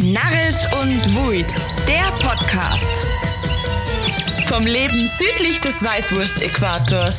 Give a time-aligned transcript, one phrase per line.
[0.00, 1.52] Narrisch und Wuid,
[1.88, 3.04] der Podcast.
[4.46, 7.18] Vom Leben südlich des Weißwurst-Äquators.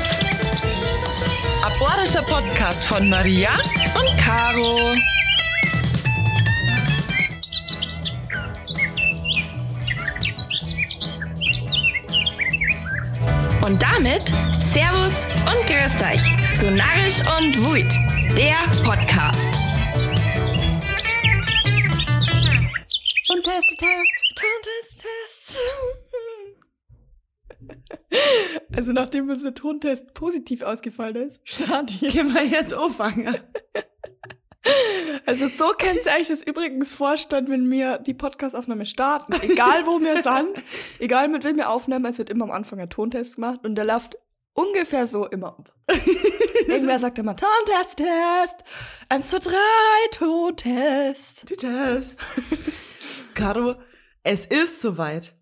[1.62, 3.50] Aborischer Podcast von Maria
[3.96, 4.78] und Caro.
[13.66, 17.92] Und damit Servus und Grüßt euch zu Narrisch und Wuid,
[18.38, 18.56] der
[18.86, 19.69] Podcast.
[23.80, 24.62] Test, Test.
[24.64, 25.60] Test, Test.
[28.76, 32.14] Also nachdem unser Tontest positiv ausgefallen ist, starte ich jetzt.
[32.16, 33.36] Können wir jetzt anfangen?
[35.26, 39.34] Also so kennt ihr eigentlich das übrigens vorstellen, wenn wir die Podcastaufnahme starten.
[39.42, 40.64] Egal wo wir sind,
[41.00, 43.86] egal mit wem wir aufnehmen, es wird immer am Anfang ein Tontest gemacht und der
[43.86, 44.18] läuft
[44.54, 45.74] ungefähr so immer ab.
[46.68, 48.64] Irgendwer sagt immer Tontest, Test,
[49.10, 51.50] eins, zwei, drei, Tontest.
[51.50, 52.20] Die Test.
[53.40, 53.76] Caro,
[54.24, 55.34] es ist soweit.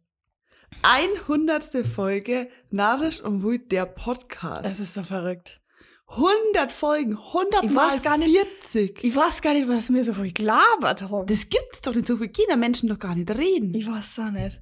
[0.83, 1.85] 100.
[1.87, 4.65] Folge Narisch und Wut, der Podcast.
[4.65, 5.61] Das ist so verrückt.
[6.09, 9.03] 100 Folgen, 100 Ich mal weiß gar nicht- 40.
[9.03, 11.27] Ich weiß gar nicht, was mir so viel gelabert haben.
[11.27, 12.29] Das gibt's doch nicht so viel.
[12.29, 13.73] Kinder Menschen doch gar nicht reden.
[13.73, 14.61] Ich weiß auch nicht.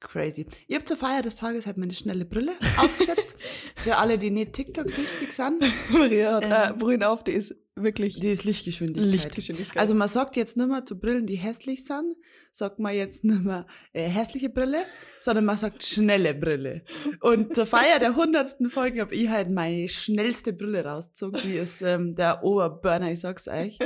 [0.00, 0.46] Crazy.
[0.66, 3.34] Ich habe zur Feier des Tages halt meine schnelle Brille aufgesetzt.
[3.76, 5.62] Für alle, die nicht TikTok-süchtig sind.
[5.92, 6.52] Maria hat Ähm.
[6.52, 9.12] äh, Brühen auf, die ist wirklich Die ist Lichtgeschwindigkeit.
[9.12, 9.76] Lichtgeschwindigkeit.
[9.76, 12.16] Also man sagt jetzt nicht mehr zu Brillen, die hässlich sind,
[12.52, 14.78] sagt man jetzt nicht mehr äh, hässliche Brille,
[15.22, 16.82] sondern man sagt schnelle Brille.
[17.20, 21.40] Und zur Feier der hundertsten Folge habe ich halt meine schnellste Brille rausgezogen.
[21.42, 23.78] Die ist ähm, der Oberburner, ich sag's euch.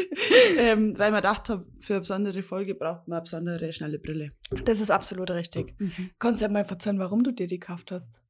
[0.58, 4.30] ähm, weil man gedacht habe, für eine besondere Folge braucht man eine besondere schnelle Brille.
[4.64, 5.74] das ist absolut richtig.
[6.18, 8.20] Kannst du ja mal verzeihen, warum du dir die gekauft hast?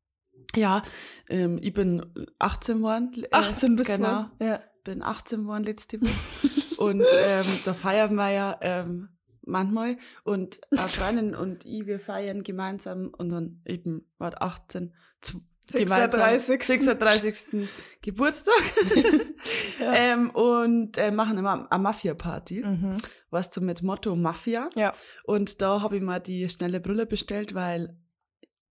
[0.55, 0.83] Ja,
[1.28, 2.05] ähm, ich bin
[2.39, 3.12] 18 geworden.
[3.23, 4.27] äh, 18 bist genau.
[4.39, 4.45] du.
[4.45, 4.61] Ja.
[4.87, 6.11] Bin 18 geworden letzte Woche.
[6.79, 9.09] und ähm, da feiern wir ja ähm,
[9.42, 9.98] manchmal.
[10.25, 15.37] Und eine Freundin und ich, wir feiern gemeinsam unseren eben, war 18, z-
[15.70, 16.62] gemeinsam 36..
[16.62, 17.69] 36.
[18.02, 18.55] Geburtstag.
[19.79, 19.92] Ja.
[19.95, 22.64] ähm, und äh, machen immer eine Mafia-Party.
[22.64, 22.96] Mhm.
[23.29, 24.70] Weißt du, mit Motto Mafia.
[24.75, 24.95] Ja.
[25.25, 27.95] Und da habe ich mal die schnelle Brille bestellt, weil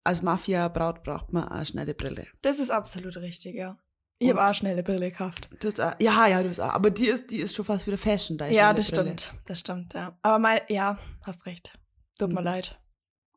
[0.02, 2.26] als Mafia-Braut braucht man eine schnelle Brille.
[2.42, 3.78] Das ist absolut richtig, ja.
[4.18, 5.50] Ich habe auch schnelle Brille gekauft.
[5.60, 6.72] Du hast auch, ja, ja, du hast auch.
[6.72, 8.38] Aber die ist, die ist schon fast wieder Fashion.
[8.38, 9.34] Da Ja, das stimmt.
[9.46, 10.16] Das stimmt, ja.
[10.22, 11.78] Aber mal, ja, hast recht.
[12.18, 12.46] Tut mir Mhm.
[12.46, 12.80] leid.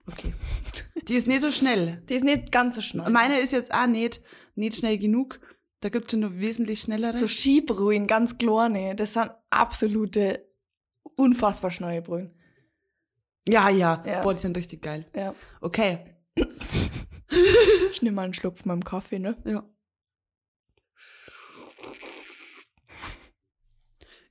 [0.07, 0.34] Okay.
[1.07, 2.01] Die ist nicht so schnell.
[2.07, 3.09] Die ist nicht ganz so schnell.
[3.09, 4.22] Meine ist jetzt auch nicht,
[4.56, 5.39] nicht schnell genug.
[5.81, 7.13] Da gibt es schon noch wesentlich schnellere.
[7.13, 10.45] so Skibrühen, ganz kleine, das sind absolute,
[11.16, 12.34] unfassbar schnelle Brühen.
[13.47, 14.22] ja, ja, Ja.
[14.23, 15.06] Boah, die sind richtig geil.
[15.16, 15.34] Ja.
[15.62, 16.00] Okay.
[17.91, 19.38] Ich nehme mal einen Schluck von meinem Kaffee, ne?
[19.45, 19.63] Ja.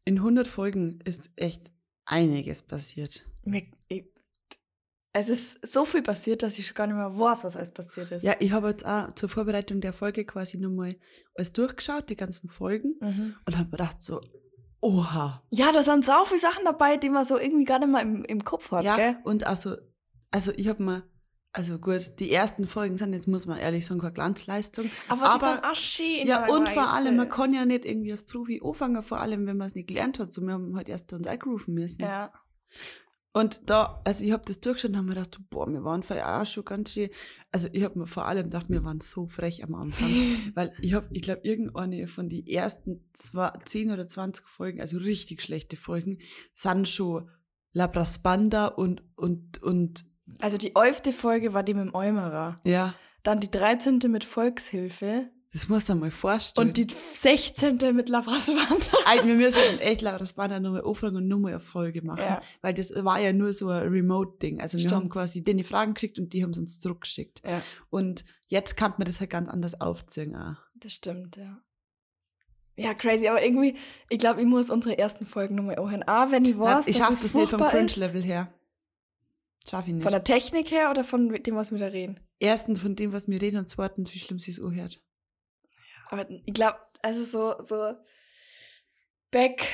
[0.04, 1.70] In 100 Folgen ist echt
[2.04, 3.24] einiges passiert.
[5.12, 8.10] Es ist so viel passiert, dass ich schon gar nicht mehr weiß, was alles passiert
[8.12, 8.22] ist.
[8.22, 10.96] Ja, ich habe jetzt auch zur Vorbereitung der Folge quasi nochmal
[11.34, 13.34] alles durchgeschaut, die ganzen Folgen, Mhm.
[13.46, 14.20] und habe mir gedacht so,
[14.80, 15.42] oha.
[15.50, 18.24] Ja, da sind so viele Sachen dabei, die man so irgendwie gar nicht mal im,
[18.24, 19.16] im Kopf hat, Ja, gell?
[19.24, 19.76] und also,
[20.30, 21.02] also ich habe mir,
[21.52, 24.90] also gut, die ersten Folgen sind jetzt, muss man ehrlich sagen, keine Glanzleistung.
[25.08, 26.26] Aber, die sind auch schön.
[26.26, 26.88] Ja, und vor teilweise.
[26.90, 29.88] allem, man kann ja nicht irgendwie als Profi anfangen, vor allem, wenn man es nicht
[29.88, 30.32] gelernt hat.
[30.32, 32.02] So, wir haben halt erst uns eingerufen müssen.
[32.02, 32.32] Ja.
[33.32, 36.40] Und da, also ich habe das durchgeschaut und habe mir gedacht, boah, wir waren vorher
[36.40, 37.10] auch schon ganz schön,
[37.52, 40.08] also ich habe mir vor allem gedacht, wir waren so frech am Anfang,
[40.54, 44.98] weil ich habe, ich glaube, irgendeine von den ersten zwei, 10 oder 20 Folgen, also
[44.98, 46.18] richtig schlechte Folgen,
[46.54, 47.30] sind schon
[47.72, 50.04] Labraspanda und, und, und,
[50.40, 52.56] Also die elfte Folge war die mit dem Eumerer.
[52.64, 53.98] ja, Dann die 13.
[54.08, 55.30] mit Volkshilfe.
[55.52, 56.68] das musst du dir mal vorstellen.
[56.68, 57.78] Und die 16.
[57.94, 58.90] mit Lavraswand.
[59.06, 62.42] Also, wir müssen echt Labraspanda nochmal anfragen und nochmal eine Folge machen, Ja.
[62.60, 64.60] weil das war ja nur so ein Remote-Ding.
[64.60, 64.94] Also wir Stimmt.
[64.94, 67.40] haben quasi denen die Fragen geschickt und die haben es uns zurückgeschickt.
[67.44, 70.36] Ja, Und jetzt kann man das halt ganz anders aufziehen.
[70.36, 70.56] Auch.
[70.74, 71.58] das stimmt, ja.
[72.76, 73.76] Ja, crazy, aber irgendwie,
[74.08, 76.04] ich glaube, ich muss unsere ersten Folgen nochmal anhören.
[76.06, 77.60] Ah, wenn ich weiß, ich schaffe das nicht vom.
[77.60, 78.52] Cringe-Level her.
[79.68, 80.02] Schaffe ich nicht.
[80.02, 82.20] Von der Technik her oder von dem, was wir da reden?
[82.38, 85.02] Erstens von dem, was wir reden und zweitens, wie schlimm sie es anhört.
[86.10, 87.94] Aber ich glaube, also so, so
[89.30, 89.66] back,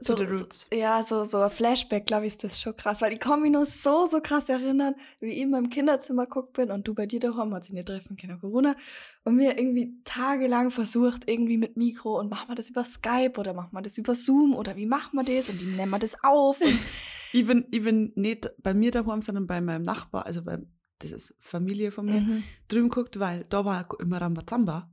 [0.00, 0.66] so, To the so, roots.
[0.72, 3.50] ja, so, so ein Flashback, glaube ich, ist das schon krass, weil ich kann mich
[3.50, 7.06] noch so, so krass erinnern, wie ich in meinem Kinderzimmer geguckt bin und du bei
[7.06, 8.76] dir daheim, hat sich nicht treffen können, Corona,
[9.24, 13.54] und mir irgendwie tagelang versucht, irgendwie mit Mikro und machen wir das über Skype oder
[13.54, 16.16] machen wir das über Zoom oder wie machen wir das und wie nehmen wir das
[16.22, 16.60] auf
[17.32, 20.58] Ich bin, ich bin nicht bei mir daheim, sondern bei meinem Nachbar, also bei,
[21.00, 22.42] das ist Familie von mir, Mhm.
[22.68, 24.90] drüben geguckt, weil da war immer Rambazamba.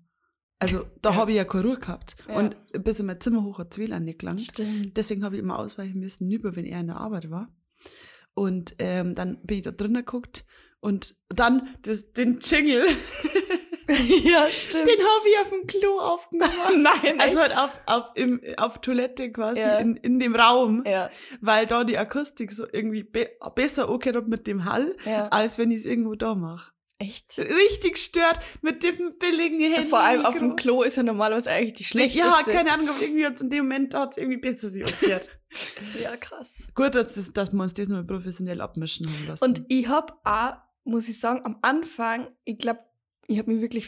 [0.59, 1.15] Also da Ja.
[1.17, 2.15] habe ich ja keine Ruhe gehabt.
[2.27, 2.35] Ja.
[2.35, 4.41] Und bis in mein Zimmer hoch hat WLAN nicht gelangt.
[4.41, 4.95] Stimmt.
[4.97, 7.49] Deswegen habe ich immer ausweichen müssen, über wenn er in der Arbeit war.
[8.33, 10.45] Und ähm, dann bin ich da drinnen geguckt
[10.81, 12.83] und dann das, den Jingle,
[13.87, 14.87] ja, stimmt.
[14.89, 16.51] den habe ich auf dem Klo aufgenommen.
[16.83, 19.77] Nein, Also halt auf, auf, im, auf Toilette quasi, Ja.
[19.79, 21.09] in, in dem Raum, ja,
[21.41, 25.27] weil da die Akustik so irgendwie be besser angehört mit dem Hall, ja.
[25.29, 26.71] als wenn ich es irgendwo da mache.
[26.97, 27.37] Echt?
[27.37, 29.89] Richtig stört mit dem billigen Handy.
[29.89, 32.25] Vor allem auf dem Klo ist ja normalerweise eigentlich die schlechteste.
[32.25, 35.29] Ja, keine Ahnung, aber irgendwie hat's in dem Moment hat's irgendwie besser sich angehört.
[36.01, 36.67] Ja, krass.
[36.75, 39.43] Gut, dass, das, dass wir uns das nochmal professionell abmischen haben lassen.
[39.45, 42.81] Und ich hab auch, muss ich sagen, am Anfang, ich glaube,
[43.27, 43.87] ich habe mich wirklich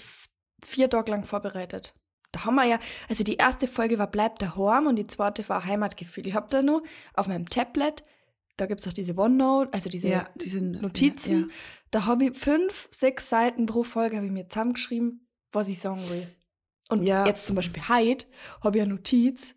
[0.65, 1.93] vier Tage lang vorbereitet.
[2.31, 5.65] Da haben wir ja, also die erste Folge war Bleib daheim und die zweite war
[5.65, 6.25] Heimatgefühl.
[6.27, 6.83] Ich habe da nur
[7.13, 8.05] auf meinem Tablet,
[8.57, 11.41] da gibt's auch diese OneNote, also diese ja, die sind, Notizen.
[11.41, 11.55] Ja,
[11.91, 16.09] Da habe ich fünf, sechs Seiten pro Folge habe ich mir zusammengeschrieben, was ich sagen
[16.09, 16.27] will.
[16.89, 18.25] Und jetzt zum Beispiel heute
[18.63, 19.55] habe ich eine Notiz.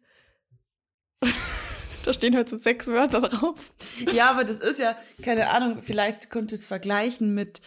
[2.05, 3.73] da stehen halt so sechs Wörter drauf.
[4.12, 4.31] ja.
[4.31, 7.62] aber das ist ja, keine Ahnung, vielleicht könntest du es vergleichen mit,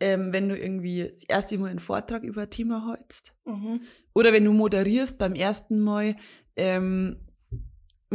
[0.00, 3.34] ähm, wenn du irgendwie das erste Mal einen Vortrag über ein Thema hältst.
[4.12, 6.16] Oder wenn du moderierst beim ersten Mal,
[6.56, 7.20] ähm,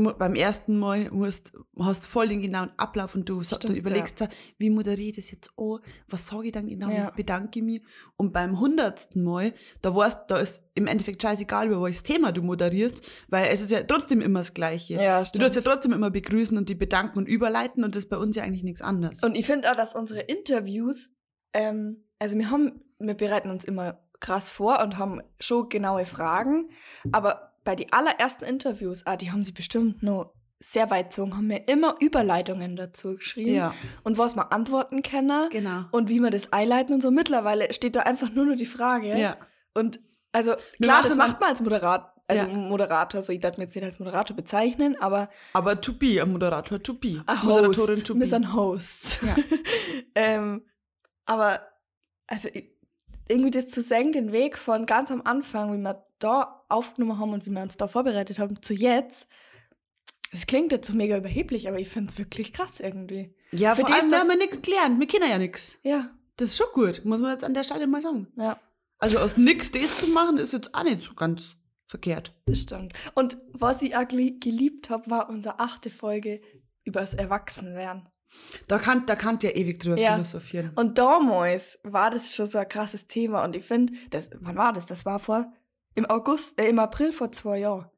[0.04, 4.22] beim ersten Mal musst, hast voll den genauen Ablauf und du, sa- du Stimmt, überlegst
[4.22, 7.12] da, wie moderiere ich das jetzt an, was sage ich dann genau, Ja.
[7.12, 7.82] bedanke ich mich.
[8.18, 12.42] Und beim hundertsten Mal, da weißt, da ist im Endeffekt scheißegal, über welches Thema du
[12.42, 14.96] moderierst, weil es ist ja trotzdem immer das Gleiche.
[14.96, 18.10] Ja, Du tust ja trotzdem immer begrüßen und die bedanken und überleiten und das ist
[18.10, 19.22] bei uns ja eigentlich nichts anderes.
[19.24, 21.12] Und ich finde auch, dass unsere Interviews,
[21.54, 26.70] ähm, also wir haben, wir bereiten uns immer krass vor und haben schon genaue Fragen,
[27.14, 31.48] aber bei die allerersten Interviews, ah, die haben sie bestimmt noch sehr weit gezogen, haben
[31.52, 35.86] wir immer Überleitungen dazu geschrieben ja, und was man antworten können genau.
[35.92, 37.12] und wie man das einleiten und so.
[37.12, 39.16] Mittlerweile steht da einfach nur noch die Frage.
[39.20, 39.38] Ja.
[39.76, 40.00] Und
[40.32, 42.52] also klar, das macht man als Moderator, also Ja.
[42.52, 46.32] Moderator, so ich darf mich jetzt nicht als Moderator bezeichnen, aber Aber to be, ein
[46.32, 47.24] Moderator to be.
[47.28, 48.08] ein Moderatorin Host.
[48.08, 48.26] to be.
[48.26, 49.20] sind Host.
[49.22, 49.36] Ja.
[50.16, 50.66] ähm,
[51.28, 51.62] aber
[52.26, 52.50] also
[53.28, 57.34] irgendwie das zu sehen, den Weg von ganz am Anfang, wie wir da aufgenommen haben
[57.34, 59.28] und wie wir uns da vorbereitet haben, zu jetzt,
[60.32, 63.34] das klingt jetzt so mega überheblich, aber ich finde es wirklich krass irgendwie.
[63.52, 65.00] Ja, Für vor ist allem, wir das- haben ja nichts gelernt.
[65.00, 65.80] Wir kennen ja nichts.
[65.84, 68.28] Ja, Das ist schon gut, muss man jetzt an der Stelle mal sagen.
[68.36, 68.58] ja,
[69.00, 71.56] Also aus nix das zu machen, ist jetzt auch nicht so ganz
[71.88, 72.34] verkehrt.
[72.46, 72.94] das stimmt.
[73.16, 76.42] Und was ich auch geli- geliebt habe, war unsere achte Folge
[76.84, 78.08] übers Erwachsenwerden.
[78.68, 80.14] Da kann, da kann ja ewig drüber Ja.
[80.14, 80.72] philosophieren.
[80.76, 83.44] Und damals war das schon so ein krasses Thema.
[83.44, 84.86] Und ich finde, das, wann war das?
[84.86, 85.52] Das war vor,
[85.96, 87.90] im August, äh, im April vor zwei Jahren.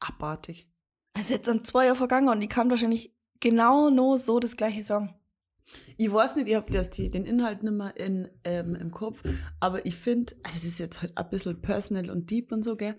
[0.00, 0.68] Abartig.
[1.14, 4.84] Also jetzt sind zwei Jahre vergangen und ich kann wahrscheinlich genau nur so das gleiche
[4.84, 5.14] sagen.
[5.96, 9.22] Ich weiß nicht, ich habe die, den Inhalt nicht mehr in, ähm, im Kopf,
[9.60, 12.76] aber ich finde, also es ist jetzt halt ein bisschen personal und deep und so,
[12.76, 12.96] gell?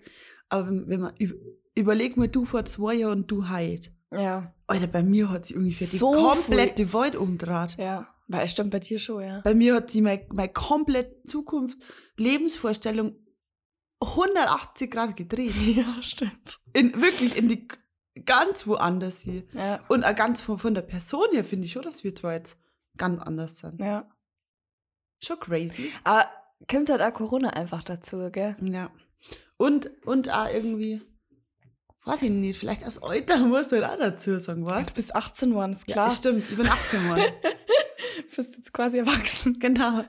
[0.48, 1.38] Aber wenn, wenn man, üb-
[1.74, 3.90] überleg mal, du vor zwei Jahren und du heute.
[4.10, 4.54] Ja.
[4.66, 7.76] Alter, bei mir hat sie ungefähr So die komplette Welt umdraht.
[7.76, 8.08] Ja.
[8.28, 9.40] Weil es stimmt bei dir schon, ja.
[9.42, 11.78] Bei mir hat sie meine, meine komplette Zukunft,
[12.16, 13.14] Lebensvorstellung
[14.00, 15.54] 180 Grad gedreht.
[15.76, 16.58] Ja, stimmt.
[16.72, 17.68] In, wirklich in die
[18.24, 19.44] ganz woanders hier.
[19.52, 19.80] Ja.
[19.88, 22.58] Und auch ganz von, von der Person her finde ich schon, dass wir zwar jetzt
[22.96, 23.80] ganz anders sind.
[23.80, 24.08] Ja.
[25.22, 25.92] Schon crazy.
[26.04, 26.28] Aber
[26.70, 28.56] kommt halt auch Corona einfach dazu, gell?
[28.60, 28.90] Ja.
[29.56, 31.00] Und, und auch irgendwie,
[32.04, 34.88] weiß ich nicht, vielleicht als Alter musst du halt auch dazu sagen, was?
[34.88, 36.08] Du bist 18 geworden, ist klar.
[36.08, 37.20] Ja, stimmt, ich bin 18 Mal.
[37.20, 39.58] du bist jetzt quasi erwachsen.
[39.58, 40.04] genau.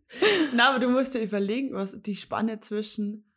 [0.54, 3.27] Na, aber du musst dir überlegen, was die Spanne zwischen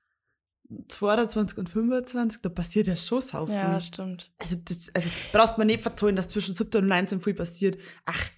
[0.87, 3.55] 22 und 25, da passiert ja schon sau viel.
[3.55, 4.31] Ja, stimmt.
[4.39, 7.77] Also, das, also brauchst man nicht verzeihen, dass zwischen 17 und 19 viel passiert.
[8.05, 8.29] Ach,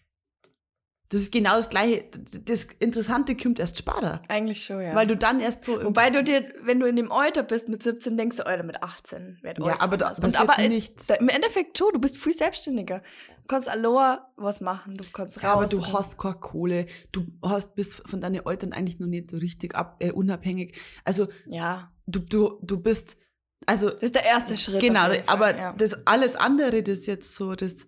[1.13, 2.05] das ist genau das Gleiche.
[2.43, 4.19] Das, Interessante kommt erst später.
[4.29, 4.95] Eigentlich schon, ja.
[4.95, 5.83] Weil du dann erst so.
[5.83, 8.81] Wobei du dir, wenn du in dem Alter bist mit 17, denkst du, Alter, mit
[8.81, 11.05] 18 wird Ja, aber da passiert aber nichts.
[11.05, 13.03] Da, Im Endeffekt schon, du bist viel selbstständiger.
[13.43, 15.43] Du kannst allein was machen, du kannst raus.
[15.43, 19.29] Ja, aber du hast keine Kohle, du hast bist von deinen Eltern eigentlich noch nicht
[19.29, 20.75] so richtig ab, äh, unabhängig.
[21.05, 23.17] Also Ja, du, du, du bist,
[23.65, 24.81] also das ist der erste Schritt.
[24.81, 25.74] genau, aber ja.
[25.74, 27.88] das alles andere, das jetzt so, das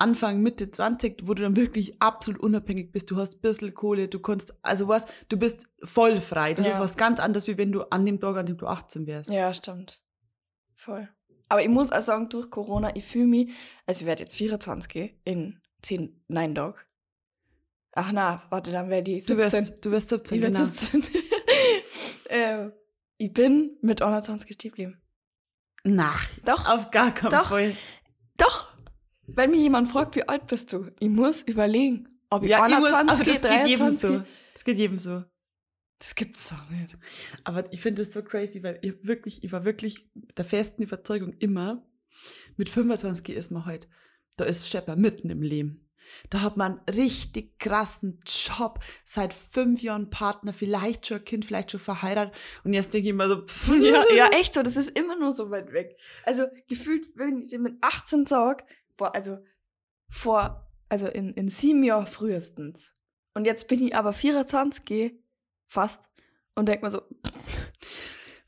[0.00, 4.06] Anfang, Mitte 20, wo du dann wirklich absolut unabhängig bist, du hast ein bisschen Kohle,
[4.06, 6.54] du kannst, also was, du bist voll frei.
[6.54, 6.72] Das Ja.
[6.72, 9.30] ist was ganz anderes, wie wenn du an dem Tag, an dem du 18 wärst.
[9.30, 10.00] Ja, stimmt.
[10.76, 11.08] Voll.
[11.48, 13.50] Aber ich muss auch sagen, durch Corona, ich fühle mich,
[13.86, 16.84] also ich werde jetzt 24 in 10, nein, Dog.
[17.92, 19.38] Ach na, warte, dann die Du 17.
[19.38, 20.64] wirst, du wirst 17, ich genau.
[20.64, 21.02] 17.
[22.28, 22.72] ähm,
[23.18, 25.02] ich bin mit 21 stehen geblieben.
[25.84, 27.48] Na, Doch, auf gar keinen Doch.
[27.50, 27.76] Fall.
[28.36, 28.68] doch.
[29.26, 32.78] Wenn mich jemand fragt, wie alt bist du, ich muss überlegen, ob ich Ja, ich
[32.78, 34.24] muss, 21, also das geht jedem 23 so.
[34.54, 35.24] Das geht jedem so.
[35.98, 36.96] Das gibt's doch nicht.
[37.44, 41.34] Aber ich finde das so crazy, weil ich wirklich, ich war wirklich der festen Überzeugung
[41.34, 41.86] immer,
[42.56, 43.88] mit 25 ist man halt
[44.38, 45.84] da ist Schepper mitten im Leben.
[46.30, 51.44] Da hat man einen richtig krassen Job, seit fünf Jahren Partner, vielleicht schon ein Kind,
[51.44, 52.34] vielleicht schon verheiratet.
[52.64, 55.32] Und jetzt denke ich immer so, pff, Ja, ja, echt so, das ist immer nur
[55.32, 55.96] so weit weg.
[56.24, 58.64] Also gefühlt, wenn ich mit 18 sag,
[58.96, 59.38] boah, also
[60.08, 62.92] vor, also in, in sieben Jahren frühestens.
[63.34, 65.12] Und jetzt bin ich aber 24, geh,
[65.66, 66.08] fast,
[66.54, 67.02] und denk mir so,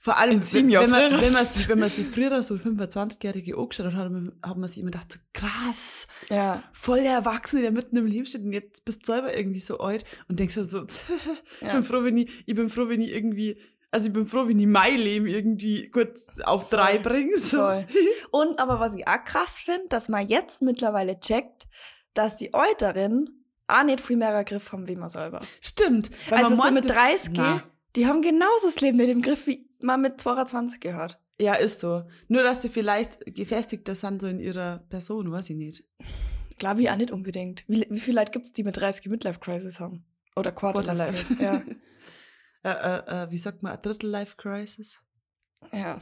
[0.02, 1.20] Vor allem, In sieben wenn, Jahren wenn, man, früher.
[1.20, 4.68] wenn, man, sich- wenn man sich früher so 25-Jährige angeschaut hat, hat man, hat man
[4.68, 8.52] sich immer gedacht, so krass, ja, voll der Erwachsene, der mitten im Leben steht und
[8.52, 10.84] jetzt bist du selber irgendwie so alt und denkst dir so,
[11.60, 11.72] ich, Ja.
[11.74, 13.58] bin froh, wenn ich, ich bin froh, wenn ich irgendwie,
[13.90, 17.02] also ich bin froh, wenn ich mein Leben irgendwie kurz auf drei Voll.
[17.02, 17.38] bringe.
[17.38, 17.58] So.
[17.58, 17.86] Voll.
[18.30, 21.66] Und aber was ich auch krass finde, dass man jetzt mittlerweile checkt,
[22.14, 25.40] dass die Älteren auch nicht viel mehr Griff haben wie man selber.
[25.60, 26.10] Stimmt.
[26.30, 27.62] also man so mit das- 30, Na,
[27.96, 31.19] die haben genauso das Leben nicht im Griff, wie man mit 22 gehört.
[31.40, 32.04] Ja, ist so.
[32.28, 35.84] Nur, dass sie vielleicht gefestigter sind so in ihrer Person, weiß ich nicht.
[36.58, 37.64] Glaube ich auch nicht unbedingt.
[37.68, 40.04] Wie, wie viele Leute gibt es, die mit 30 Midlife-Crisis haben?
[40.36, 41.24] Oder Quarterlife.
[41.34, 41.42] Quarterlife.
[41.42, 41.62] Ja.
[42.62, 45.00] Äh, äh, äh, wie sagt man, a Drittel Life Crisis?
[45.72, 45.98] ja.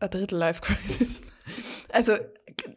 [0.00, 1.20] A Drittel Life Crisis.
[1.92, 2.16] Also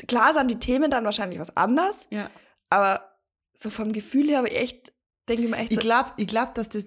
[0.07, 2.29] klar sind die Themen dann wahrscheinlich was anders, Ja.
[2.69, 3.17] aber
[3.55, 4.93] so vom Gefühl her habe ich echt,
[5.27, 6.85] denke ich mir echt Ich so, glaube, ich glaub, dass das,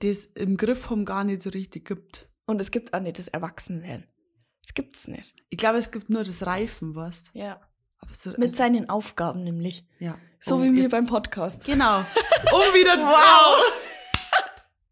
[0.00, 2.28] das im Griff haben gar nicht so richtig gibt.
[2.46, 4.06] und es gibt auch nicht das Erwachsenwerden.
[4.70, 5.34] Das gibt es nicht.
[5.48, 7.24] Ich glaube, es gibt nur das Reifen, was.
[7.32, 7.60] Ja.
[8.12, 9.84] So, Mit seinen Aufgaben nämlich.
[9.98, 10.16] ja.
[10.38, 11.64] So Oh, wie mir beim Podcast.
[11.64, 11.98] Genau.
[11.98, 12.04] Um
[12.72, 12.96] wieder.
[12.96, 13.60] wow!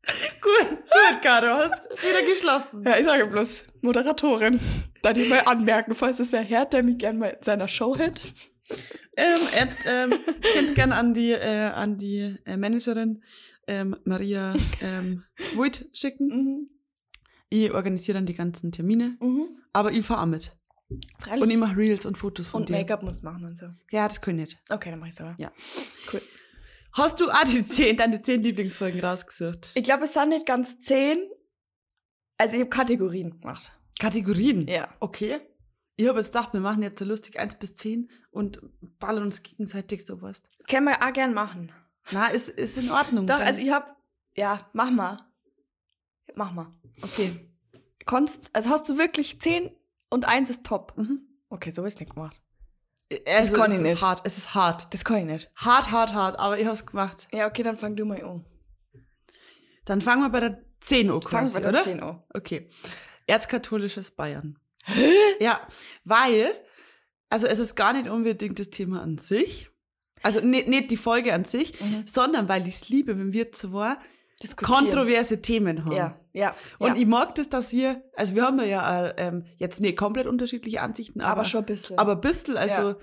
[0.43, 2.83] gut, gut, Caro, hast es wieder geschlossen.
[2.85, 4.59] Ja, ich sage bloß Moderatorin.
[5.01, 7.97] Da die mal anmerken, falls es wer hört, der mich gerne mal in seiner Show
[7.97, 8.23] hätte.
[9.17, 10.13] Ähm, Ed, ähm,
[10.55, 13.23] könnt gerne an die, äh, an die äh, Managerin
[13.69, 15.23] ähm, Maria ähm,
[15.55, 16.27] Voigt schicken.
[16.29, 16.71] Mhm.
[17.51, 19.49] Ich organisiere dann die ganzen Termine, Mhm.
[19.73, 20.57] aber ich fahre auch mit.
[21.19, 21.43] Freilich.
[21.43, 22.75] Und ich mache Reels und Fotos von Und dir.
[22.77, 23.67] Make-up muss machen und so.
[23.91, 24.63] Ja, das kann ich nicht.
[24.71, 25.35] Okay, dann mach ich's aber.
[25.39, 25.53] Ja.
[26.13, 26.23] Cool.
[26.93, 29.71] Hast du auch die zehn, deine zehn Lieblingsfolgen rausgesucht?
[29.75, 31.19] Ich glaube, es sind nicht ganz zehn.
[32.39, 33.73] Also ich habe Kategorien gemacht.
[33.99, 34.67] Kategorien?
[34.67, 34.89] Ja.
[35.01, 35.41] Okay.
[35.97, 38.61] Ich habe jetzt gedacht, wir machen jetzt so lustig 1 bis 10 und
[38.99, 40.43] ballern uns gegenseitig sowas.
[40.69, 41.73] Können wir auch gern machen.
[42.13, 43.27] Na, ist, ist in Ordnung.
[43.27, 43.87] Doch, also ich habe,
[44.37, 45.19] ja, mach mal.
[46.39, 46.73] Mach mal.
[47.03, 47.33] okay.
[48.07, 49.71] Konntest, also hast du wirklich zehn
[50.09, 50.95] und eins ist top.
[50.97, 51.21] Mhm.
[51.51, 52.41] Okay, so ist nicht gemacht.
[53.27, 54.03] Also, kann es ich ist nicht.
[54.03, 54.21] hart.
[54.25, 54.87] Es ist hart.
[54.95, 55.51] Das kann ich nicht.
[55.57, 56.39] Hart, hart, hart.
[56.39, 57.27] Aber ich habe es gemacht.
[57.33, 58.45] Ja, okay, dann fang du mal an.
[59.85, 61.83] Dann fangen wir bei der 10 an Fang quasi, bei der oder?
[61.83, 62.23] 10 an.
[62.35, 62.71] Okay.
[63.27, 64.59] Erzkatholisches Bayern.
[65.41, 65.61] Ja,
[66.05, 66.51] weil,
[67.31, 69.71] also es ist gar nicht unbedingt das Thema an sich.
[70.23, 72.05] Also nicht, nicht die Folge an sich, Mhm.
[72.07, 73.97] sondern weil ich es liebe, wenn wir zwei.
[74.57, 75.97] Kontroverse Themen haben.
[75.97, 76.55] Ja, ja.
[76.79, 76.97] Und ja.
[76.97, 80.27] ich mag das, dass wir, also wir haben da ja äh, ähm, jetzt nicht komplett
[80.27, 81.99] unterschiedliche Ansichten, aber, aber, schon ein bisschen.
[81.99, 82.97] aber ein bisschen, also Ja.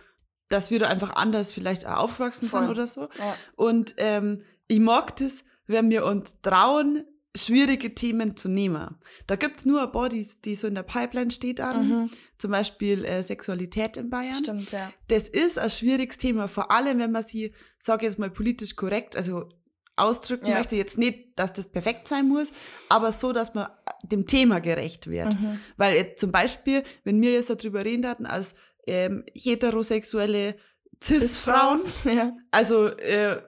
[0.50, 2.62] dass wir da einfach anders vielleicht auch aufgewachsen Voll.
[2.62, 3.02] sind oder so.
[3.20, 3.36] ja.
[3.56, 7.04] Und ähm, ich mag das, wenn wir uns trauen,
[7.36, 8.96] schwierige Themen zu nehmen.
[9.28, 11.90] Da gibt's nur ein paar, die, die so in der Pipeline steht an.
[11.90, 12.10] Mhm.
[12.38, 14.34] Zum Beispiel äh, Sexualität in Bayern.
[14.34, 14.92] Stimmt, ja.
[15.10, 18.78] Das ist ein schwieriges Thema, vor allem wenn man sie, sag ich jetzt mal, politisch
[18.78, 19.50] korrekt, also
[19.96, 20.58] ausdrücken Ja.
[20.58, 20.76] möchte.
[20.76, 22.52] Jetzt nicht, dass das perfekt sein muss,
[22.90, 23.68] aber so, dass man
[24.04, 25.34] dem Thema gerecht wird.
[25.40, 25.60] Mhm.
[25.78, 28.56] Weil jetzt zum Beispiel, wenn wir jetzt darüber reden hatten, als
[28.88, 30.56] ähm, heterosexuelle
[31.04, 32.34] Cis-Frauen, Ja.
[32.52, 33.42] also äh,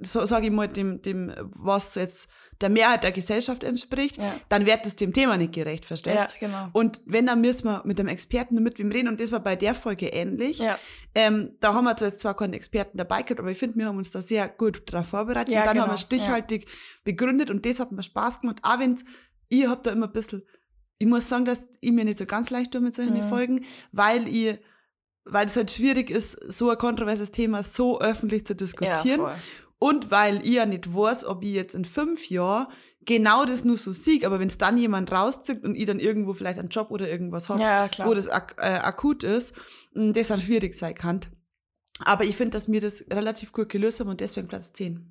[0.00, 2.28] so sage ich mal, dem, dem, was jetzt
[2.60, 4.34] der Mehrheit der Gesellschaft entspricht, Ja.
[4.48, 6.36] dann wird es dem Thema nicht gerecht, verstehst?
[6.40, 6.68] ja, genau.
[6.72, 9.56] Und wenn, dann müssen wir mit dem Experten mit wem reden und das war bei
[9.56, 10.58] der Folge ähnlich.
[10.58, 10.78] Ja,
[11.14, 13.86] Ähm, da haben wir zwar jetzt zwar keinen Experten dabei gehabt, aber ich finde, wir
[13.86, 16.66] haben uns da sehr gut darauf vorbereitet Ja, und dann genau, haben wir stichhaltig
[17.04, 19.04] begründet und das hat mir Spaß gemacht, auch wenn's,
[19.48, 20.42] ich hab da immer ein bisschen,
[20.98, 23.28] ich muss sagen, dass ich mir nicht so ganz leicht tue mit solchen Mhm.
[23.28, 24.58] Folgen, weil ich,
[25.24, 29.34] weil es halt schwierig ist, so ein kontroverses Thema so öffentlich zu ja diskutieren voll.
[29.78, 32.68] Und weil ich ja nicht weiß, ob ich jetzt in fünf Jahren
[33.04, 36.32] genau das nur so sieg, aber wenn es dann jemand rauszieht und ich dann irgendwo
[36.32, 39.54] vielleicht einen Job oder irgendwas habe, Ja, wo das ak äh, akut ist,
[39.92, 41.20] mh, das dann schwierig sein kann.
[42.04, 45.06] Aber ich finde, dass wir das relativ gut gelöst haben und deswegen Platz 10.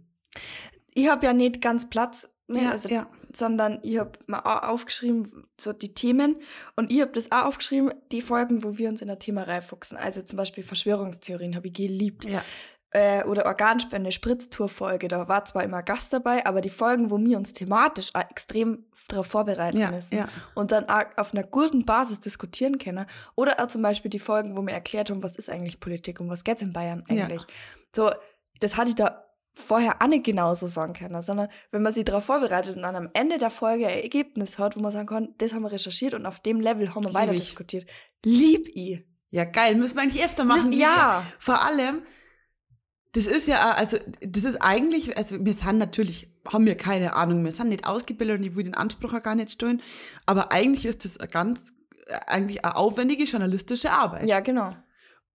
[0.95, 3.07] ich habe ja nicht ganz Platz, ne, Ja, also, ja.
[3.33, 6.37] sondern ich habe mal au- aufgeschrieben, so die Themen.
[6.75, 9.97] Und ich habe das auch aufgeschrieben, die Folgen, wo wir uns in der Thema reinfuchsen.
[9.97, 12.25] Also zum Beispiel Verschwörungstheorien habe ich geliebt.
[12.25, 12.43] Ja.
[12.95, 17.37] Äh, oder Organspende, Spritztour-Folge, da war zwar immer Gast dabei, aber die Folgen, wo wir
[17.37, 20.27] uns thematisch extrem darauf vorbereiten Ja, müssen ja.
[20.53, 23.07] und dann auch auf einer guten Basis diskutieren können.
[23.35, 26.29] Oder auch zum Beispiel die Folgen, wo wir erklärt haben, was ist eigentlich Politik und
[26.29, 27.23] was geht in Bayern Ja.
[27.25, 27.41] eigentlich.
[27.95, 28.11] So,
[28.59, 32.25] das hatte ich da vorher auch nicht genauso sagen können, sondern wenn man sich darauf
[32.25, 35.53] vorbereitet und dann am Ende der Folge ein Ergebnis hat, wo man sagen kann, das
[35.53, 37.41] haben wir recherchiert und auf dem Level haben wir Lieb weiter ich.
[37.41, 37.85] diskutiert.
[38.23, 39.03] Lieb ich.
[39.31, 39.75] Ja, geil.
[39.75, 40.67] Müssen wir eigentlich öfter machen.
[40.69, 41.23] Müssen- ja.
[41.39, 42.03] Vor allem,
[43.13, 47.43] das ist ja, also, das ist eigentlich, also, wir sind natürlich, haben wir keine Ahnung,
[47.43, 49.81] wir sind nicht ausgebildet und ich will den Anspruch auch gar nicht stellen.
[50.25, 51.73] Aber eigentlich ist das eine ganz,
[52.27, 54.27] eigentlich eine aufwendige journalistische Arbeit.
[54.27, 54.75] Ja, genau.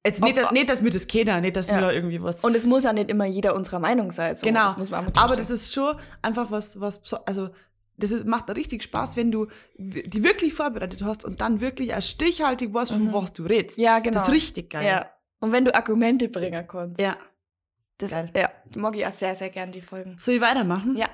[0.05, 1.81] Jetzt nicht, Ob- dass- nicht, dass wir das kennen, nicht, dass wir Ja.
[1.81, 2.43] da irgendwie was.
[2.45, 4.35] Und es muss ja nicht immer jeder unserer Meinung sein.
[4.37, 4.47] So.
[4.47, 4.65] genau.
[4.65, 7.51] Das muss man Aber das ist schon einfach was, was, so- also,
[7.97, 12.09] das ist, macht richtig Spaß, wenn du die wirklich vorbereitet hast und dann wirklich als
[12.09, 13.77] stichhaltig weißt, von was du redest.
[13.79, 13.85] Mhm.
[13.85, 14.21] Ja, genau.
[14.21, 14.87] Das ist richtig geil.
[14.87, 15.07] Ja.
[15.41, 17.01] Und wenn du Argumente bringen kannst.
[17.01, 17.17] Ja.
[17.99, 18.31] Das, Geil.
[18.37, 20.17] Ja, mag ich auch sehr, sehr gern, die Folgen.
[20.19, 20.97] Soll ich weitermachen?
[20.97, 21.09] Ja.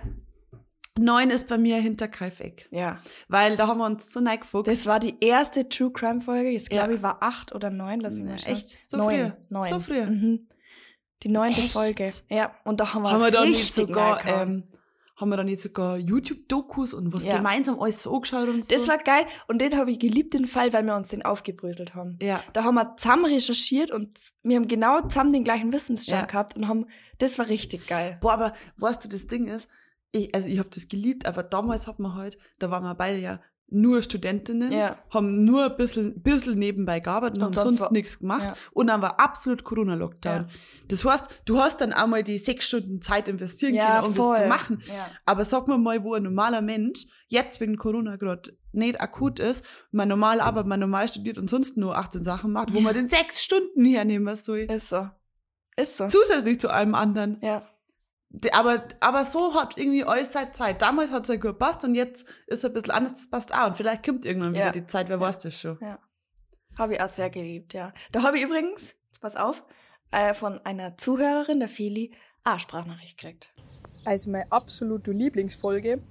[0.99, 2.69] Neun ist bei mir hinter Kaifeck.
[2.71, 3.01] Ja.
[3.27, 4.71] Weil da haben wir uns so neigefuchst.
[4.71, 6.51] Das war die erste True Crime Folge.
[6.51, 6.83] Ich Ja.
[6.83, 8.01] glaube, ich war acht oder neun.
[8.01, 8.53] Lass mich Ja, mal schauen.
[8.53, 8.79] echt?
[8.89, 9.17] So neun.
[9.17, 9.31] früh?
[9.49, 9.65] Neun.
[9.65, 10.03] So früh?
[10.05, 10.49] Mhm.
[11.25, 11.73] Die neunte Echt?
[11.73, 12.13] Folge.
[12.29, 12.55] Ja.
[12.65, 14.65] Und da haben wir, haben wir da nicht sogar, ähm,
[15.17, 17.37] haben wir da nicht sogar YouTube-Dokus und was Ja.
[17.37, 18.75] gemeinsam alles so angeschaut und so?
[18.75, 19.27] Das war geil.
[19.47, 22.17] Und den habe ich geliebt, den Fall, weil wir uns den aufgebröselt haben.
[22.21, 22.43] ja.
[22.53, 26.27] Da haben wir zusammen recherchiert und wir haben genau zusammen den gleichen Wissensstand Ja.
[26.27, 26.87] gehabt und haben,
[27.19, 28.19] das war richtig geil.
[28.21, 29.69] Boah, aber weißt du, das Ding ist,
[30.13, 33.19] ich, also ich habe das geliebt, aber damals hat man halt, da waren wir beide
[33.19, 34.97] ja nur Studentinnen, Ja.
[35.11, 38.43] haben nur ein bisschen, bisschen nebenbei gearbeitet und, Und haben sonst nichts gemacht.
[38.51, 38.55] ja.
[38.73, 40.43] Und dann war absolut Corona-Lockdown.
[40.43, 40.49] Ja.
[40.89, 44.25] Das heißt, du hast dann auch mal die sechs Stunden Zeit investieren können, um das
[44.25, 44.37] voll.
[44.37, 44.83] zu machen.
[45.27, 49.65] Aber sag mir mal, wo ein normaler Mensch jetzt wegen Corona gerade nicht akut ist,
[49.91, 53.09] man normal arbeitet, man normal studiert und sonst nur 18 Sachen macht, wo man den
[53.09, 54.59] sechs Stunden hernehmen soll.
[54.61, 55.09] Ist so.
[55.77, 56.07] Ist so.
[56.07, 57.39] Zusätzlich zu allem anderen.
[57.41, 57.67] Ja.
[58.53, 60.83] Aber, aber so hat irgendwie alles seit Zeit.
[60.83, 63.55] Damals hat es ja gut gepasst und jetzt ist es ein bisschen anders, das passt
[63.55, 63.69] auch.
[63.69, 64.73] Und vielleicht kommt irgendwann wieder Ja.
[64.73, 65.79] die Zeit, wer weiß das schon.
[66.77, 67.93] Habe ich auch sehr geliebt, ja.
[68.11, 69.63] Da habe ich übrigens, jetzt pass auf,
[70.11, 72.13] äh, von einer Zuhörerin, der Feli,
[72.43, 73.53] eine Sprachnachricht gekriegt.
[74.05, 76.03] Also meine absolute Lieblingsfolge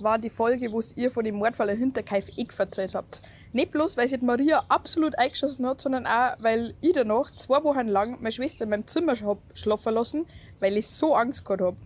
[0.00, 3.22] war die Folge, wo ihr von dem Mordfall in Hinterkaif Eck erzählt habt.
[3.52, 7.86] Nicht bloß, weil sie Maria absolut eingeschossen hat, sondern auch, weil ich danach zwei Wochen
[7.88, 10.26] lang meine Schwester in meinem Zimmer hab schlafen lassen,
[10.60, 11.76] weil ich so Angst gehabt hab.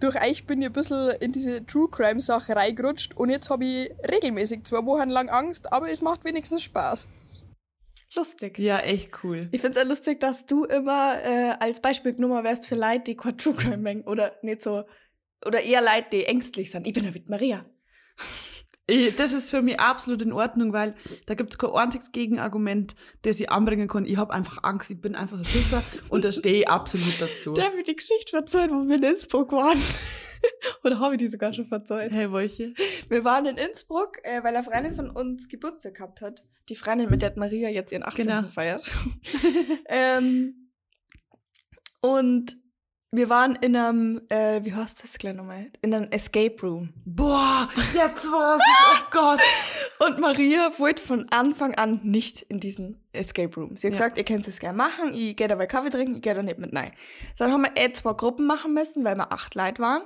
[0.00, 3.64] Durch euch bin ich ein bisschen in diese True Crime Sache reingerutscht und jetzt habe
[3.64, 7.08] ich regelmäßig zwei Wochen lang Angst, aber es macht wenigstens Spaß.
[8.14, 8.58] Lustig.
[8.58, 9.48] Ja, echt cool.
[9.50, 13.04] Ich finde es auch lustig, dass du immer äh, als Beispiel genommen wärst für Leute,
[13.08, 14.84] die kein True Crime mengen oder nicht so,
[15.44, 16.86] oder eher Leute, die ängstlich sind.
[16.86, 17.64] Ich bin ja mit Maria.
[18.86, 20.94] Ich, das ist für mich absolut in Ordnung, weil
[21.24, 24.04] da gibt es kein einziges Gegenargument, das ich anbringen kann.
[24.04, 27.54] Ich habe einfach Angst, ich bin einfach ein Schisser und da stehe ich absolut dazu.
[27.54, 29.78] Darf ich die Geschichte erzählen, wo wir in Innsbruck waren?
[30.84, 32.12] oder habe ich die sogar schon erzählt?
[32.12, 32.74] Hey, welche?
[33.08, 36.44] Wir waren in Innsbruck, äh, weil eine Freundin von uns Geburtstag gehabt hat.
[36.68, 38.26] Die Freundin, mit der hat Maria jetzt ihren 18.
[38.26, 38.48] Genau.
[38.48, 38.90] feiert.
[39.88, 40.70] ähm,
[42.02, 42.54] und
[43.16, 45.70] wir waren in einem, äh, wie heißt das gleich nochmal?
[45.82, 46.92] In einem Escape Room.
[47.04, 48.60] Boah, jetzt war's.
[48.62, 49.40] Oh Gott.
[50.06, 53.76] Und Maria wollte von Anfang an nicht in diesen Escape Room.
[53.76, 53.98] Sie hat Ja.
[54.00, 56.58] gesagt, ihr könnt es gerne machen, ich gehe dabei Kaffee trinken, ich gehe da nicht
[56.58, 56.92] mit nein.
[57.38, 60.02] Dann haben wir eh zwei Gruppen machen müssen, weil wir acht Leute waren.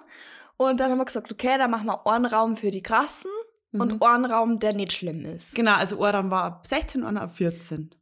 [0.56, 3.30] Und dann haben wir gesagt, okay, dann machen wir einen Raum für die Krassen
[3.70, 3.80] Mhm.
[3.82, 5.54] und einen Raum, der nicht schlimm ist.
[5.54, 7.94] Genau, also Oran war ab 16 und ab 14.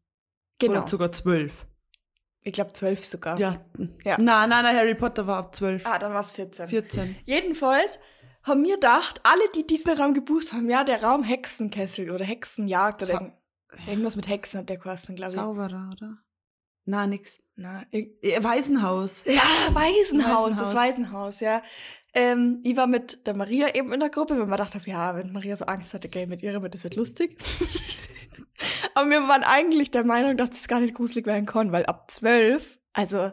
[0.58, 0.78] Genau.
[0.80, 1.66] Oder sogar 12.
[2.46, 3.38] Ich glaube zwölf sogar.
[3.40, 3.56] Ja.
[4.04, 4.16] Ja.
[4.20, 5.84] Nein, nein, nein, Harry Potter war ab 12.
[5.84, 6.68] Ah, dann war es 14.
[6.68, 7.16] 14.
[7.24, 7.98] Jedenfalls
[8.44, 13.02] haben wir gedacht, alle, die diesen Raum gebucht haben, ja, der Raum Hexenkessel oder Hexenjagd
[13.02, 13.32] oder irgend-
[13.88, 15.36] irgendwas mit Hexen hat der geheißen, glaube ich.
[15.36, 16.18] Zauberer, oder?
[16.84, 17.40] Nein, nix.
[17.56, 19.22] Na, Waisenhaus.
[19.24, 21.62] Ja, Waisenhaus, das Waisenhaus, ja.
[22.14, 25.32] Ähm, ich war mit der Maria eben in der Gruppe, weil man dachte, ja, wenn
[25.32, 27.36] Maria so Angst hatte, gell, mit ihr, das wird lustig.
[28.94, 32.10] Aber wir waren eigentlich der Meinung, dass das gar nicht gruselig werden kann, weil ab
[32.10, 33.32] zwölf, also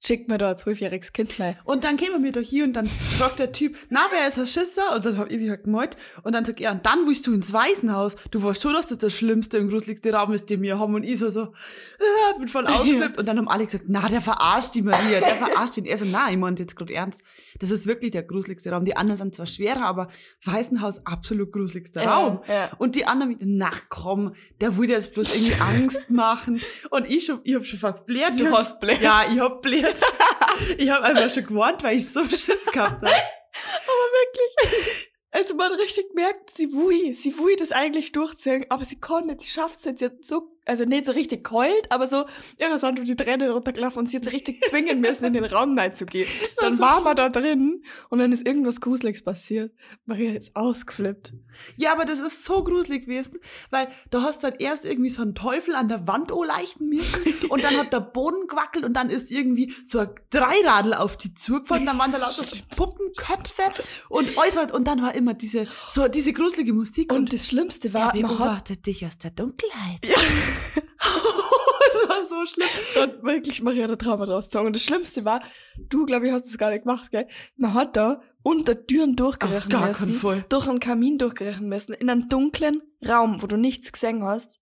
[0.00, 1.56] schickt mir da ein zwölfjähriges Kind rein.
[1.64, 4.46] Und dann kämen wir doch hier und dann fragt der Typ, na, wer ist ein
[4.46, 4.94] Schisser?
[4.94, 5.96] Und dann hab ich halt gemeint.
[6.22, 8.16] Und dann sagt er, und dann willst du ins Waisenhaus.
[8.30, 10.94] Du weißt schon, dass das der schlimmste und gruseligste Raum ist, den wir haben.
[10.94, 13.18] Und ich so, so, äh, bin voll ausgeflippt.
[13.18, 15.84] Und dann haben alle gesagt, na, der verarscht die Maria, der verarscht ihn.
[15.86, 17.22] Er so, na, ich meinte jetzt gerade ernst.
[17.58, 18.84] Das ist wirklich der gruseligste Raum.
[18.84, 20.08] Die anderen sind zwar schwerer, aber
[20.44, 22.40] Waisenhaus absolut gruseligster Ja, Raum.
[22.46, 22.70] ja.
[22.78, 26.60] Und die anderen mit, nach komm, der wollte jetzt bloß irgendwie Angst machen.
[26.90, 28.38] Und ich, schon, ich hab schon fast blärt.
[28.38, 29.02] Du hast blärt.
[29.02, 29.87] Ja, ich hab blärt.
[30.78, 33.06] ich hab einfach schon gewarnt, weil ich so Schiss gehabt habe.
[33.06, 35.10] wirklich.
[35.30, 39.42] Also man richtig merkt, sie wui, sie wui das eigentlich durchziehen, aber sie kann nicht,
[39.42, 39.98] sie schafft es jetzt.
[39.98, 42.24] Sie hat so, also nicht so richtig keult, aber so,
[42.58, 45.78] ja, sind die Tränen runtergelaufen und sie hat so richtig zwingen müssen, in den Raum
[45.78, 46.28] reinzugehen.
[46.60, 49.72] Dann so war man da drin und dann ist irgendwas Gruseliges passiert.
[50.06, 51.32] Maria ist ausgeflippt.
[51.76, 53.38] Ja, aber das ist so gruselig gewesen,
[53.70, 57.48] weil da hast du halt erst irgendwie so einen Teufel an der Wand leichten müssen
[57.48, 61.34] und dann hat der Boden gewackelt und dann ist irgendwie so ein Dreiradl auf die
[61.34, 63.62] zugefahren, dann waren da lauter so Puppenköpfe
[64.08, 68.14] und war- und dann war immer diese, so diese gruselige Musik Und das Schlimmste war,
[68.14, 70.00] er man hat, beobachtet dich aus der Dunkelheit.
[70.98, 72.68] das war so schlimm.
[73.02, 74.66] Und wirklich Maria der Trauma draus gezogen.
[74.66, 75.42] Und das Schlimmste war,
[75.76, 77.26] du, glaube ich, hast das gar nicht gemacht, gell?
[77.56, 80.44] Man hat da unter Türen durchgerechnet gar müssen, Fall.
[80.48, 84.58] durch einen Kamin durchgerechnet müssen, in einem dunklen Raum, wo du nichts gesehen hast.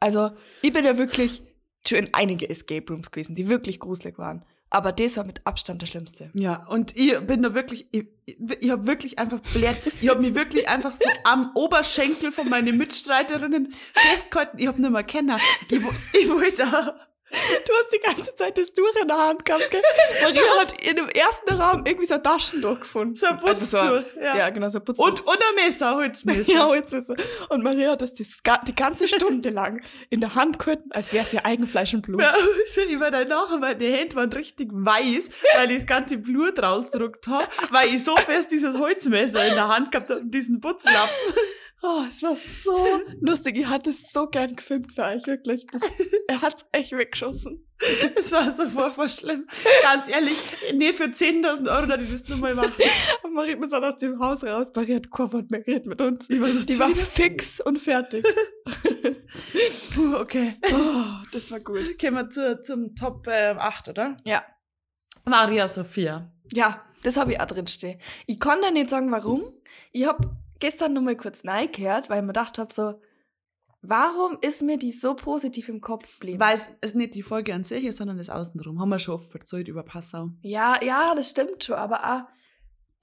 [0.00, 0.30] Also,
[0.62, 1.42] ich bin ja wirklich
[1.86, 4.44] schon in einige Escape Rooms gewesen, die wirklich gruselig waren.
[4.74, 6.30] Aber das war mit Abstand das Schlimmste.
[6.32, 10.34] Ja, und ich bin da wirklich, ich, ich, habe wirklich einfach blärt, ich habe mich
[10.34, 15.38] wirklich einfach so am Oberschenkel von meinen Mitstreiterinnen festgehalten, ich habe nicht mehr kennen.
[15.70, 16.94] Ich, ich wollte
[17.66, 19.82] Du hast die ganze Zeit das Tuch in der Hand gehabt, gell?
[20.22, 23.14] Maria hat in dem ersten Raum irgendwie so ein Taschentuch gefunden.
[23.14, 24.36] So ein Also so ein- Putztuch, ja.
[24.36, 25.06] Ja, genau, so ein Putztuch.
[25.06, 26.52] und, und ein Messer, Holzmesser.
[26.52, 27.14] Ja, Holzmesser.
[27.48, 28.26] Und Maria hat das die,
[28.68, 32.20] die ganze Stunde lang in der Hand gehalten, als wäre es ihr Eigenfleisch und Blut.
[32.20, 32.34] Ja,
[32.68, 36.62] ich finde, ich war danach, meine Hände waren richtig weiß, weil ich das ganze Blut
[36.62, 40.60] rausgedruckt habe, weil ich so fest dieses Holzmesser in der Hand gehabt habe und diesen
[40.60, 41.10] Putzlappen.
[41.84, 42.86] Oh, es war so
[43.20, 43.58] lustig.
[43.58, 45.66] Ich hatte es so gern gefilmt für euch, wirklich.
[45.66, 45.82] Das,
[46.28, 47.66] er hat es echt weggeschossen.
[48.14, 49.48] Es war so furchtbar schlimm.
[49.82, 50.38] Ganz ehrlich,
[50.72, 52.72] nee, für 10.000 Euro hätte ich das nur mal machen.
[53.24, 54.68] Und Maria ist dann aus dem Haus raus.
[54.72, 56.30] Maria hat kein Wort mehr geredet mit uns.
[56.30, 58.24] Ich war so Die war fix und fertig.
[59.92, 60.54] Puh, okay.
[60.72, 61.98] Oh, das war gut.
[61.98, 64.16] Kommen wir zu, zum Top äh, 8, oder?
[64.22, 64.44] Ja.
[65.24, 66.30] Maria Sophia.
[66.52, 67.98] Ja, das habe ich auch drin stehen.
[68.26, 69.42] Ich kann da nicht sagen, warum.
[69.90, 70.30] Ich habe
[70.62, 72.94] gestern noch mal kurz reingehört, weil ich mir gedacht habe, so,
[73.82, 76.40] warum ist mir die so positiv im Kopf geblieben?
[76.40, 78.80] Weil es ist nicht die Folge an sich, sondern das Außenrum.
[78.80, 80.30] Haben wir schon oft erzählt über Passau.
[80.40, 81.98] Ja, ja, das stimmt schon, aber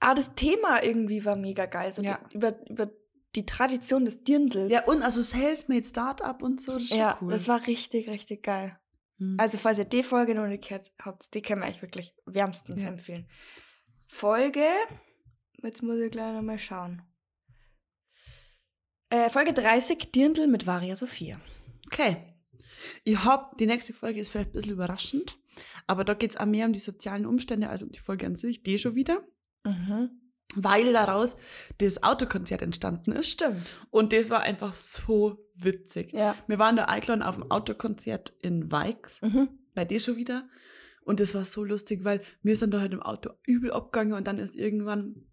[0.00, 1.92] auch, auch das Thema irgendwie war mega geil.
[1.92, 2.18] So Ja.
[2.32, 2.90] die, über, über
[3.36, 4.72] die Tradition des Dirndls.
[4.72, 7.30] Ja, und also Selfmade Startup und so, das ist schon ja cool.
[7.30, 8.76] das war richtig, richtig geil.
[9.18, 9.36] Hm.
[9.38, 12.82] Also, falls ihr die Folge noch nicht gehört habt, die kann man euch wirklich wärmstens
[12.82, 12.88] Ja.
[12.88, 13.28] empfehlen.
[14.08, 14.64] Folge,
[15.62, 17.02] jetzt muss ich gleich nochmal schauen.
[19.10, 21.40] Äh, Folge 30, Dirndl mit Varia Sophia.
[21.86, 22.16] Okay.
[23.04, 25.36] Ich hab, die nächste Folge ist vielleicht ein bisschen überraschend,
[25.86, 28.62] aber da geht's auch mehr um die sozialen Umstände als um die Folge an sich,
[28.62, 29.22] die schon wieder,
[29.64, 30.10] Mhm.
[30.54, 31.36] weil daraus
[31.78, 33.28] das Autokonzert entstanden ist.
[33.30, 33.74] Stimmt.
[33.90, 36.12] Und das war einfach so witzig.
[36.14, 36.34] Ja.
[36.46, 39.48] Wir waren da eingeladen auf dem Autokonzert in Weix, Mhm.
[39.74, 40.48] bei dir schon wieder.
[41.02, 44.26] Und das war so lustig, weil wir sind da halt im Auto übel abgegangen und
[44.26, 45.26] dann ist irgendwann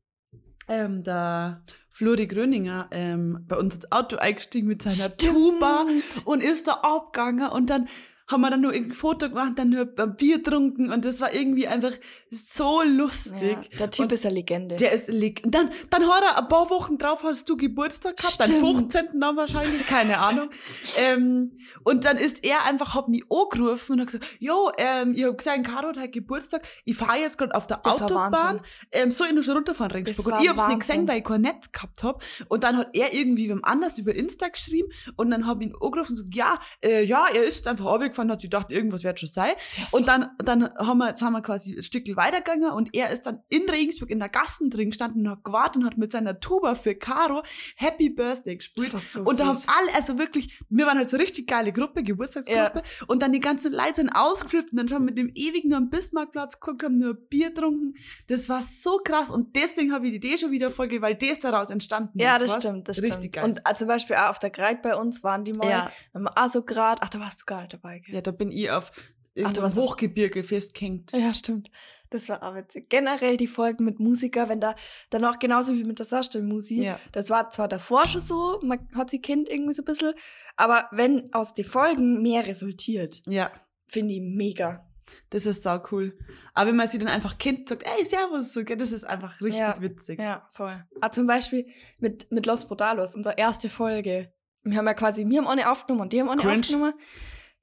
[0.67, 5.33] ähm, der Flori Gröninger ähm, bei uns ins Auto eingestiegen mit seiner Stimmt.
[5.33, 5.85] Tuba
[6.25, 7.87] und ist da abgegangen und dann
[8.27, 11.33] haben wir dann nur ein Foto gemacht, dann nur ein Bier getrunken und das war
[11.33, 11.91] irgendwie einfach
[12.29, 13.57] so lustig.
[13.71, 14.75] Ja, der Typ Und ist eine Legende.
[14.75, 18.33] Der ist leg dann, dann hat er ein paar Wochen drauf, hast du Geburtstag gehabt,
[18.33, 18.49] Stimmt.
[18.49, 19.19] deinen 15.
[19.19, 20.49] dann wahrscheinlich, keine Ahnung.
[20.97, 25.23] ähm, und dann ist er einfach, hat mich angerufen und hat gesagt, jo, ähm, ich
[25.23, 28.61] hab gesehen, Caro hat Geburtstag, ich fahre jetzt gerade auf der Das Autobahn,
[28.91, 30.33] ähm, soll ich noch schon runterfahren, Regensburg?
[30.33, 30.79] Und ich hab's nicht Wahnsinn.
[30.79, 32.23] gesehen, weil ich kein Netz gehabt hab.
[32.49, 35.75] Und dann hat er irgendwie wem anders über Insta geschrieben und dann hab ich ihn
[35.79, 37.85] angerufen und gesagt, ja, äh, ja, er ist einfach
[38.17, 39.51] runtergefahren, hat sich gedacht, irgendwas wird schon sein.
[39.91, 43.23] Und dann, dann haben wir, jetzt haben wir quasi ein Stück weitergegangen und er ist
[43.23, 46.39] dann in Regensburg in der Gassen drin gestanden und hat gewartet und hat mit seiner
[46.39, 47.43] Tuba für Caro
[47.75, 48.99] Happy Birthday gespielt.
[49.01, 52.03] So und da haben alle, also wirklich, wir waren halt so eine richtig geile Gruppe,
[52.03, 52.83] Geburtstagsgruppe.
[53.07, 56.59] Und dann die ganzen Leute sind ausgeflippt und dann schon mit dem ewigen am Bismarckplatz
[56.59, 57.95] geguckt, haben nur Bier getrunken.
[58.27, 61.39] Das war so krass und deswegen habe ich die Idee schon wieder Folge, weil das
[61.39, 62.43] daraus entstanden ja, ist.
[62.43, 62.57] das was?
[62.57, 63.33] stimmt, das Richtig stimmt.
[63.33, 63.43] geil.
[63.43, 65.69] Und äh, zum Beispiel auch auf der Greit bei uns waren die mal.
[65.69, 65.91] Ja.
[66.13, 68.01] Haben wir auch so grad, ach, da warst du gar nicht dabei?
[68.07, 71.11] Ja, da bin ich auf du irgendeinem warst Hochgebirge festgehängt.
[71.13, 71.69] Ja, stimmt.
[72.09, 72.89] Das war auch witzig.
[72.89, 74.75] Generell die Folgen mit Musiker, wenn da
[75.09, 76.99] dann auch genauso wie mit der Saarstellmusik, Ja.
[77.11, 80.13] das war zwar davor schon so, man hat sie kennt irgendwie so ein bisschen,
[80.55, 83.51] aber wenn aus den Folgen mehr resultiert, Ja.
[83.87, 84.83] finde ich mega.
[85.29, 86.17] Das ist sau cool.
[86.53, 89.39] Aber wenn man sie dann einfach kennt, sagt, ey, servus, so, gell, das ist einfach
[89.41, 90.19] richtig Ja, witzig.
[90.19, 90.83] Ja, voll.
[91.01, 91.65] Ah, zum Beispiel
[91.99, 94.31] mit, mit Los Brutalos, unsere erste Folge.
[94.63, 96.59] Wir haben ja quasi, wir haben eine aufgenommen und die haben eine Cringe.
[96.59, 96.93] aufgenommen.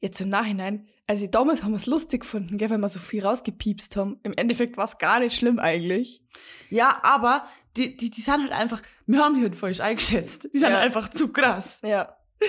[0.05, 3.25] Jetzt im Nachhinein, also damals haben wir es lustig gefunden, gell, wenn wir so viel
[3.25, 4.21] rausgepiepst haben.
[4.23, 6.21] Im Endeffekt war es gar nicht schlimm eigentlich.
[6.69, 7.43] Ja, aber
[7.79, 10.51] die, die, die sind halt einfach, wir haben die halt falsch eingeschätzt.
[10.53, 10.79] Die sind Ja.
[10.81, 11.79] einfach zu krass.
[11.83, 12.19] Ja.
[12.39, 12.47] Die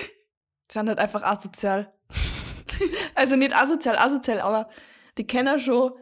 [0.73, 1.93] sind halt einfach asozial.
[3.15, 4.69] also nicht asozial, asozial, aber
[5.17, 5.93] die kennen schon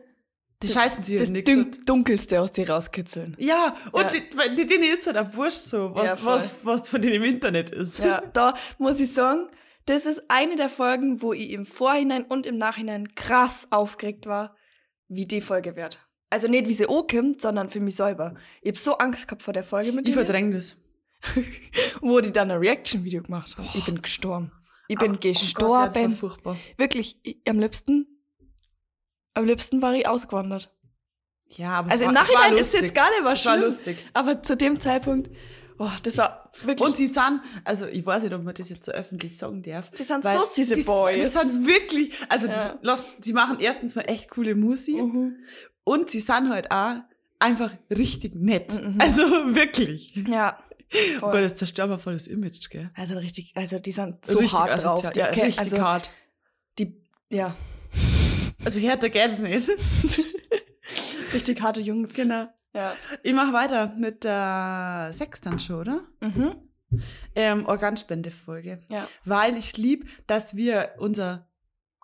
[0.64, 1.52] Die scheißen das halt nix.
[1.52, 3.36] Dun Dunkelste aus dir rauskitzeln.
[3.38, 4.10] Ja, und Ja.
[4.10, 7.16] Die, weil die, denen ist halt auch wurscht so, was, Ja, was, was von denen
[7.18, 8.00] im Internet ist.
[8.00, 9.50] Ja, da muss ich sagen,
[9.86, 14.56] das ist eine der Folgen, wo ich im Vorhinein und im Nachhinein krass aufgeregt war,
[15.08, 16.00] wie die Folge wird.
[16.30, 18.34] Also nicht, wie sie ankommt, sondern für mich selber.
[18.62, 20.76] Ich hab so Angst gehabt vor der Folge mit Ich verdränge das.
[22.02, 23.68] wo die dann ein Reaction-Video gemacht haben.
[23.76, 24.52] Ich bin gestorben.
[24.88, 25.94] Ich bin Oh Gott, ja, gestorben.
[25.94, 26.58] das war furchtbar.
[26.78, 28.08] Wirklich, ich, am liebsten,
[29.34, 30.74] am liebsten war ich ausgewandert.
[31.50, 32.82] Ja, aber Also es im es Nachhinein ist lustig.
[32.82, 33.66] jetzt gar nicht was Es war schlimm.
[33.66, 33.98] lustig.
[34.14, 35.30] Aber zu dem Zeitpunkt,
[35.80, 36.88] Oh, das war wirklich.
[36.88, 39.90] Und sie sind, also ich weiß nicht, ob man das jetzt so öffentlich sagen darf.
[39.92, 41.16] Die sind so süße die, Boys.
[41.16, 42.78] Die sind wirklich, also Ja.
[42.82, 45.38] lass, sie machen erstens mal echt coole Musik Mhm.
[45.84, 46.98] und sie sind halt auch
[47.40, 48.74] einfach richtig nett.
[48.82, 48.96] Mhm.
[49.00, 49.22] Also
[49.56, 50.16] wirklich.
[50.28, 50.58] ja.
[51.18, 51.32] Oh Voll.
[51.32, 52.92] Gott, das zerstört mal voll das Image, gell?
[52.94, 55.04] Also richtig, also die sind so richtig hart drauf.
[55.04, 55.14] asozial.
[55.14, 56.12] Die, Ja, richtig also hart.
[56.78, 57.56] die, ja,
[58.64, 59.70] Also härter geht's nicht.
[61.34, 62.14] richtig harte Jungs.
[62.14, 62.48] genau.
[62.74, 62.96] Ja.
[63.22, 66.02] Ich mache weiter mit der Sextant-Show, oder?
[66.22, 66.56] Mhm.
[67.36, 68.82] Ähm, Organspendefolge.
[68.90, 69.08] Ja.
[69.26, 71.48] Weil ich lieb, dass wir unser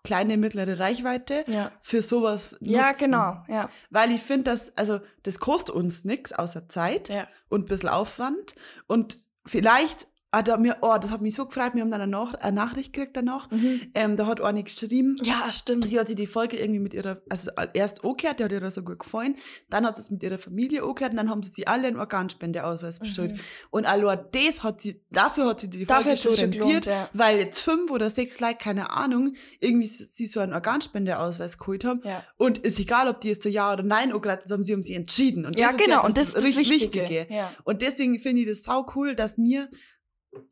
[0.04, 1.72] kleine, mittlere Reichweite Ja.
[1.82, 2.70] für sowas nutzen.
[2.70, 3.44] Ja, genau.
[3.48, 3.70] Ja.
[3.90, 7.28] Weil ich finde, dass, also, das kostet uns nichts außer Zeit Ja.
[7.50, 8.56] und ein bisschen Aufwand.
[8.88, 12.12] Und vielleicht hat er mir, oh, das hat mich so gefreut, wir haben dann eine,
[12.12, 13.50] Nach eine Nachricht gekriegt danach.
[13.50, 13.82] Mhm.
[13.96, 15.86] Ähm, da hat eine geschrieben, Ja, stimmt.
[15.86, 18.84] sie hat sich die Folge irgendwie mit ihrer, also erst angehört, die hat ihr so
[18.84, 19.36] gut gefallen,
[19.72, 21.98] dann hat sie es mit ihrer Familie angehört und dann haben sie sich alle einen
[21.98, 23.34] Organspendeausweis bestellt.
[23.34, 23.40] Mhm.
[23.72, 27.10] Und allein das hat sie, dafür hat sie die Dafür Folge schon es rentiert, ja.
[27.14, 32.02] weil jetzt fünf oder sechs Leute, keine Ahnung, irgendwie sie so einen Organspendeausweis geholt haben.
[32.04, 32.24] Ja.
[32.38, 34.94] Und ist egal, ob die jetzt so Ja oder Nein angeratzt haben, sie haben sie
[34.94, 35.48] entschieden.
[35.48, 37.28] Und Ja, das ist genau, und das ist das richtig Wichtige.
[37.30, 37.52] Ja.
[37.64, 39.70] Und deswegen finde ich das sau cool, dass wir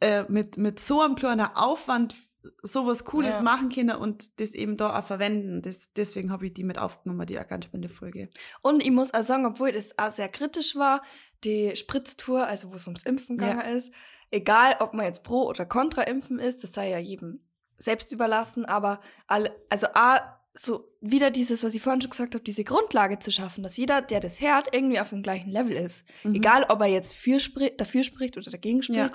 [0.02, 2.16] äh, mit, mit so einem kleinen Aufwand
[2.64, 3.42] sowas Cooles Ja.
[3.42, 5.62] machen können und das eben da auch verwenden.
[5.62, 8.30] Das, deswegen habe ich die mit aufgenommen, die Organspende-Folge.
[8.62, 11.02] Und ich muss auch sagen, obwohl das auch sehr kritisch war,
[11.44, 13.50] die Spritztour, also wo es ums Impfen Ja.
[13.54, 13.92] gegangen ist,
[14.32, 17.42] egal ob man jetzt pro oder contra impfen ist, das sei ja jedem
[17.78, 22.44] selbst überlassen, aber alle, also A, so wieder dieses, was ich vorhin schon gesagt habe,
[22.44, 26.04] diese Grundlage zu schaffen, dass jeder, der das hört, irgendwie auf dem gleichen Level ist.
[26.24, 26.34] Mhm.
[26.34, 27.38] Egal, ob er jetzt für
[27.78, 28.98] dafür spricht oder dagegen spricht.
[29.00, 29.12] Ja.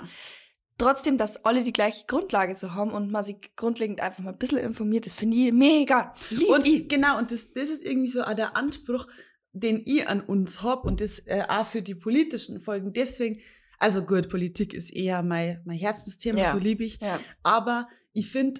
[0.77, 4.37] Trotzdem, dass alle die gleiche Grundlage so haben und man sich grundlegend einfach mal ein
[4.37, 6.15] bisschen informiert, das finde ich mega.
[6.31, 6.87] Lieb Und ich.
[6.87, 9.07] genau, und das, das ist irgendwie so auch der Anspruch,
[9.51, 12.91] den ich an uns hab und das äh, auch für die politischen Folgen.
[12.91, 13.39] Deswegen,
[13.77, 16.51] also gut, Politik ist eher mein, mein Herzensthema, Ja.
[16.51, 16.99] so liebe ich.
[16.99, 17.19] Ja.
[17.43, 18.59] Aber ich finde,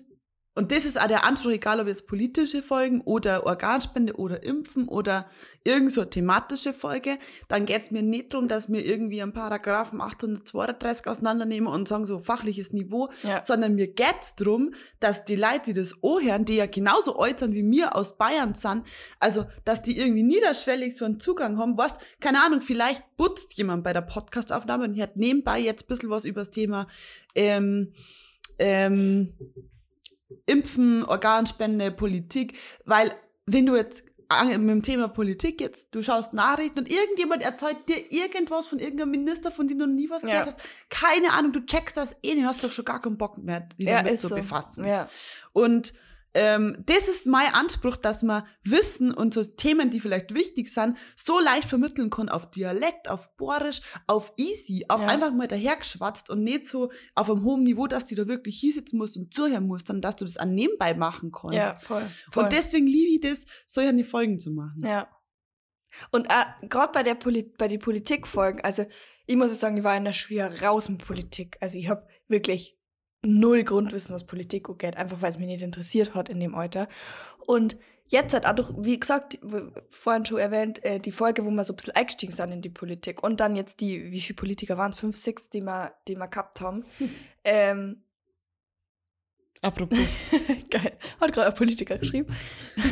[0.56, 4.88] und das ist auch der Anspruch, egal ob jetzt politische Folgen oder Organspende oder Impfen
[4.88, 5.26] oder
[5.64, 11.08] irgend so thematische Folge, dann geht's mir nicht darum, dass wir irgendwie einen Paragraphen 832
[11.08, 13.44] auseinandernehmen und sagen so fachliches Niveau, Ja.
[13.44, 17.64] sondern mir geht's darum, dass die Leute, die das anhören, die ja genauso sind wie
[17.64, 18.84] mir aus Bayern sind,
[19.20, 23.84] also dass die irgendwie niederschwellig so einen Zugang haben, was, keine Ahnung, vielleicht putzt jemand
[23.84, 26.88] bei der Podcastaufnahme und hört nebenbei jetzt ein bisschen was über das Thema
[27.34, 27.94] ähm,
[28.60, 29.34] ähm,
[30.46, 33.12] Impfen, Organspende, Politik, weil
[33.46, 34.04] wenn du jetzt
[34.58, 39.12] mit dem Thema Politik jetzt, du schaust Nachrichten und irgendjemand erzählt dir irgendwas von irgendeinem
[39.12, 40.30] Minister, von dem du noch nie was Ja.
[40.30, 40.58] gehört hast.
[40.90, 43.88] Keine Ahnung, du checkst das eh nicht, hast doch schon gar keinen Bock mehr, dich
[43.88, 44.36] Ja, damit ist zu so.
[44.36, 44.86] befassen.
[44.86, 45.08] Ja.
[45.52, 45.94] Und
[46.34, 50.98] ähm, das ist mein Anspruch, dass man Wissen und so Themen, die vielleicht wichtig sind,
[51.16, 55.08] so leicht vermitteln kann auf Dialekt, auf Borisch, auf Easy, auch Ja.
[55.08, 58.98] einfach mal dahergeschwatzt und nicht so auf einem hohen Niveau, dass du da wirklich hinsitzen
[58.98, 61.56] musst und zuhören musst, sondern dass du das an nebenbei machen kannst.
[61.56, 62.06] Ja, voll.
[62.32, 62.44] voll.
[62.46, 64.82] Und deswegen liebe ich das, solche Folgen zu machen.
[64.84, 65.08] Ja.
[66.12, 68.86] Und äh, gerade bei der Poli bei den Politikfolgen, also
[69.28, 71.58] ich muss jetzt sagen, ich war in der Schule raus mit Politik.
[71.62, 72.78] Also ich habe wirklich
[73.26, 76.88] null Grundwissen, was Politik angeht, einfach weil es mich nicht interessiert hat in dem Alter.
[77.46, 79.40] Und jetzt hat auch, wie gesagt,
[79.90, 82.70] vorhin schon erwähnt, äh, die Folge, wo wir so ein bisschen eingestiegen sind in die
[82.70, 84.98] Politik und dann jetzt die, wie viele Politiker waren es?
[84.98, 86.84] Fünf, sechs, die wir, die wir gehabt haben.
[87.46, 88.02] Ähm,
[89.62, 90.00] Apropos.
[90.70, 90.98] Geil.
[91.20, 92.34] Hat gerade ein Politiker geschrieben.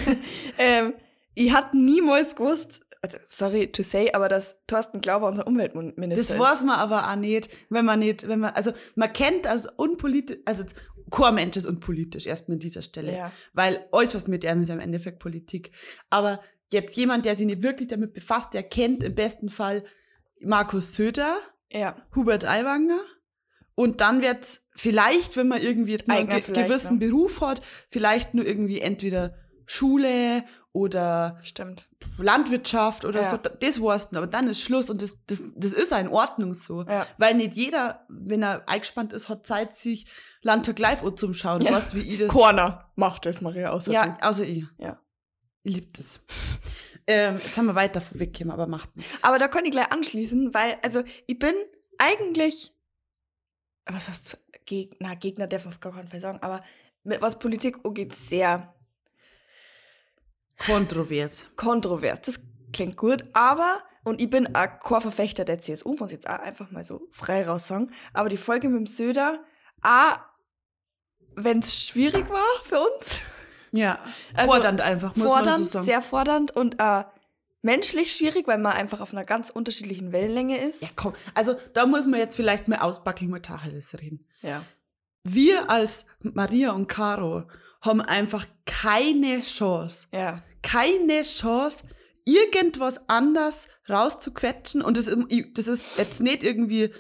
[0.58, 0.94] ähm,
[1.36, 2.82] ich hatte niemals gewusst,
[3.28, 7.50] sorry to say, aber dass Thorsten Glauber unser Umweltminister Das weiß man aber auch nicht,
[7.70, 10.64] wenn man nicht, wenn man, also man kennt als unpolitisch, also
[11.10, 12.86] kein Mensch ist unpolitisch, erstmal an dieser ist.
[12.86, 13.16] Stelle.
[13.16, 13.32] Ja.
[13.54, 15.72] Weil alles, was mit ist ja im Endeffekt Politik.
[16.10, 16.40] Aber
[16.72, 19.84] jetzt jemand, der sich nicht wirklich damit befasst, der kennt im besten Fall
[20.40, 21.38] Markus Söder,
[21.72, 21.96] Ja.
[22.16, 23.00] Hubert Aiwanger.
[23.74, 27.08] Und dann wird's vielleicht, wenn man irgendwie einen ge gewissen ne?
[27.08, 30.44] Beruf hat, vielleicht nur irgendwie entweder Schule
[30.74, 31.90] oder Stimmt.
[32.18, 33.30] Landwirtschaft oder Ja.
[33.30, 36.08] so, das weißt du, aber dann ist Schluss und das, das, das ist auch in
[36.08, 36.84] Ordnung so.
[36.84, 37.06] Ja.
[37.18, 40.06] Weil nicht jeder, wenn er eingespannt ist, hat Zeit, sich
[40.42, 41.62] Landtag live anzuschauen.
[41.62, 41.74] Ja.
[41.74, 42.30] Weißt du, wie ich das.
[42.30, 44.66] Corner macht das, Maria, außer ja, also ich.
[44.78, 45.00] Ja.
[45.64, 46.20] Ich lieb das.
[47.08, 49.24] ähm, jetzt haben wir weiter vorweggekommen, aber macht nichts.
[49.24, 51.54] Aber da kann ich gleich anschließen, weil, also, ich bin
[51.98, 52.74] eigentlich,
[53.86, 56.64] was heißt Gegner, Gegner darf man auf gar keinen Fall sagen, aber
[57.04, 58.74] mit, was Politik angeht, sehr
[60.66, 61.46] Kontrovers.
[61.56, 62.22] kontrovers.
[62.22, 62.40] Das
[62.74, 66.40] klingt gut, aber, und ich bin auch kein Verfechter der CSU, muss ich jetzt auch
[66.40, 69.44] einfach mal so frei raus sagen, aber die Folge mit dem Söder,
[69.82, 70.18] auch
[71.36, 73.22] wenn es schwierig war für uns,
[73.72, 74.00] Ja,
[74.34, 75.86] Also, fordernd einfach, muss man fordernd, so sagen.
[75.86, 77.04] sehr fordernd und äh,
[77.62, 80.82] menschlich schwierig, weil man einfach auf einer ganz unterschiedlichen Wellenlänge ist.
[80.82, 81.14] Ja, komm.
[81.36, 84.28] Also da muss man jetzt vielleicht mal ausbackeln mit Tacheles reden.
[84.42, 84.66] Ja.
[85.24, 87.44] Wir als Maria und Caro
[87.82, 90.08] haben einfach keine Chance.
[90.12, 90.44] Ja.
[90.64, 91.84] Keine Chance,
[92.26, 94.82] irgendwas anders rauszuquetschen.
[94.82, 95.18] Und das, ist-
[95.56, 96.92] das ist jetzt nicht irgendwie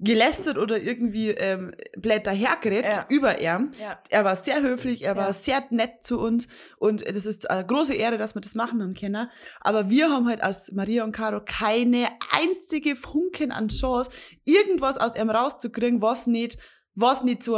[0.00, 3.06] gelästert oder irgendwie ähm, blöd dahergeredet Ja.
[3.08, 3.70] über ihn.
[3.80, 4.02] Ja.
[4.10, 5.32] Er war sehr höflich, er war Ja.
[5.32, 8.98] sehr nett zu uns und das ist eine große Ehre, dass wir das machen und
[8.98, 9.30] können.
[9.60, 14.10] Aber wir haben halt als Maria und Caro keine einzige Funken an Chance,
[14.44, 16.58] irgendwas aus ihm rauszukriegen, was nicht,
[16.96, 17.56] was nicht so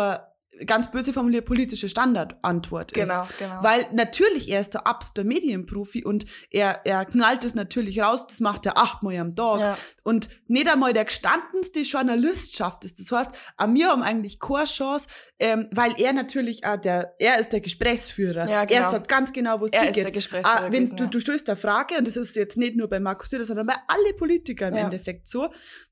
[0.65, 3.09] ganz böse formuliert politische Standardantwort ist.
[3.09, 3.63] Genau, genau.
[3.63, 8.41] Weil natürlich, er ist der absolute Medienprofi und er, er knallt es natürlich raus, das
[8.41, 9.61] macht er achtmal am Tag.
[9.61, 9.79] Ja.
[10.03, 12.95] Und nicht einmal der gestandenste Journalist schafft es.
[12.95, 17.39] Das heißt, an mir haben eigentlich keine Chance, ähm, weil er natürlich auch der, er
[17.39, 18.49] ist der Gesprächsführer.
[18.49, 18.81] Ja, genau.
[18.83, 19.99] Er sagt ganz genau, wo es Er hingeht.
[19.99, 21.11] ist der Gesprächsführer Ah, wenn gewesen, du, ja.
[21.11, 23.75] du stellst eine Frage, und das ist jetzt nicht nur bei Markus Söder, sondern bei
[23.89, 24.87] alle Politiker im.
[24.87, 25.49] Endeffekt so,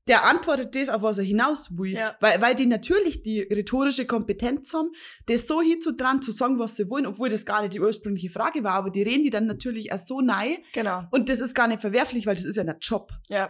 [0.07, 1.93] der antwortet das, auf was er hinaus will.
[1.93, 2.15] Ja.
[2.19, 4.91] Weil, weil die natürlich die rhetorische Kompetenz haben,
[5.25, 8.63] das so hinzudran zu sagen, was sie wollen, obwohl das gar nicht die ursprüngliche Frage
[8.63, 11.03] war, aber die reden die dann natürlich erst so nahe Genau.
[11.11, 13.11] und das ist gar nicht verwerflich, weil das ist ja ein Job.
[13.29, 13.45] Ja.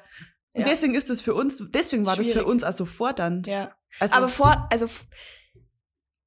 [0.54, 0.68] Und Ja.
[0.70, 2.42] deswegen ist das für uns, deswegen war das Schwierig.
[2.44, 3.48] für uns also fordernd.
[3.48, 3.76] Ja.
[4.00, 4.88] Also, Aber vor, also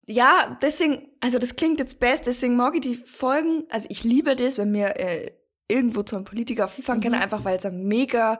[0.06, 4.36] ja, deswegen, also das klingt jetzt best, deswegen mag ich die Folgen, also ich liebe
[4.36, 5.30] das, wenn wir äh,
[5.68, 8.38] irgendwo zu einem Politiker auf Hinfahren können, einfach weil es eine mega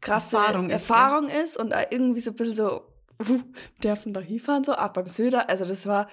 [0.00, 2.82] krasse Erfahrung Erfahrung ist, ist, und äh, irgendwie so ein bisschen so,
[3.28, 3.40] uh,
[3.82, 6.08] dürfen doch hinfahren, so, ab beim Söder, also das war,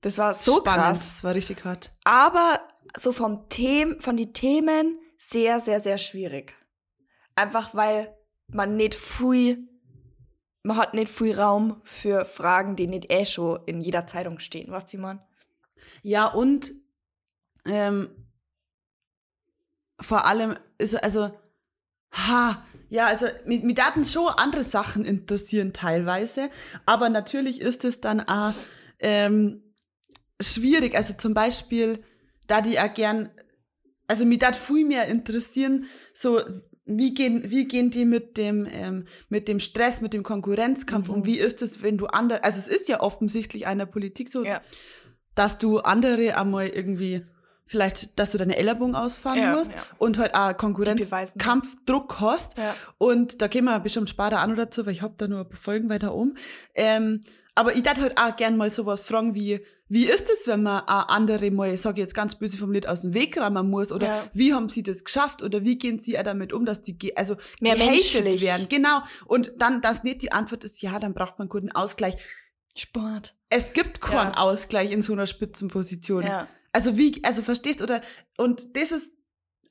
[0.00, 0.98] das war so spannend, krass.
[0.98, 1.96] das war richtig hart.
[2.04, 2.60] Aber
[2.96, 6.54] so vom Them von die Themen sehr, sehr, sehr schwierig.
[7.36, 8.16] Einfach weil
[8.48, 9.68] man nicht viel,
[10.62, 14.72] man hat nicht viel Raum für Fragen, die nicht eh schon in jeder Zeitung stehen.
[14.72, 15.22] Was die man?
[16.02, 16.72] Ja, und
[17.66, 18.10] ähm,
[20.00, 21.30] vor allem ist also,
[22.12, 26.50] ha, ja, also mit, mit Daten schon andere Sachen interessieren teilweise,
[26.86, 28.52] aber natürlich ist es dann auch
[28.98, 29.62] ähm,
[30.40, 30.94] schwierig.
[30.96, 32.00] Also zum Beispiel,
[32.46, 33.30] da die auch gern,
[34.08, 36.40] also mich dat viel mehr interessieren, so
[36.84, 41.14] wie gehen, wie gehen die mit dem, ähm, mit dem Stress, mit dem Konkurrenzkampf Mhm.
[41.14, 41.24] um?
[41.26, 44.60] Wie ist es, wenn du andere, also es ist ja offensichtlich einer Politik so, Ja.
[45.36, 47.22] dass du andere einmal irgendwie,
[47.70, 49.80] vielleicht, dass du deine Ellbogen ausfahren Ja, musst ja.
[49.98, 52.58] und halt auch beweisen Konkurrenzkampf, Druck hast.
[52.58, 52.74] Ja.
[52.98, 55.48] Und da gehen wir bestimmt später auch noch dazu, weil ich hab da nur ein
[55.48, 56.36] paar Folgen weiter um.
[56.74, 57.20] Ähm,
[57.54, 60.80] aber ich dachte halt auch gern mal sowas fragen wie, wie ist es, wenn man
[60.86, 63.92] auch andere mal, ich sage jetzt ganz böse formuliert, aus dem Weg rammen muss?
[63.92, 64.22] Oder Ja.
[64.32, 65.40] wie haben sie das geschafft?
[65.42, 68.42] Oder wie gehen sie auch damit um, dass die, also Mehr menschlich.
[68.42, 68.66] werden?
[68.68, 69.00] Genau.
[69.26, 72.16] Und dann, dass nicht die Antwort ist, ja, dann braucht man einen guten Ausgleich.
[72.76, 73.34] Sport.
[73.48, 74.38] Es gibt keinen Ja.
[74.38, 76.22] Ausgleich in so einer Spitzenposition.
[76.24, 76.46] Ja.
[76.72, 78.00] Also wie, also verstehst oder
[78.38, 79.10] und das ist,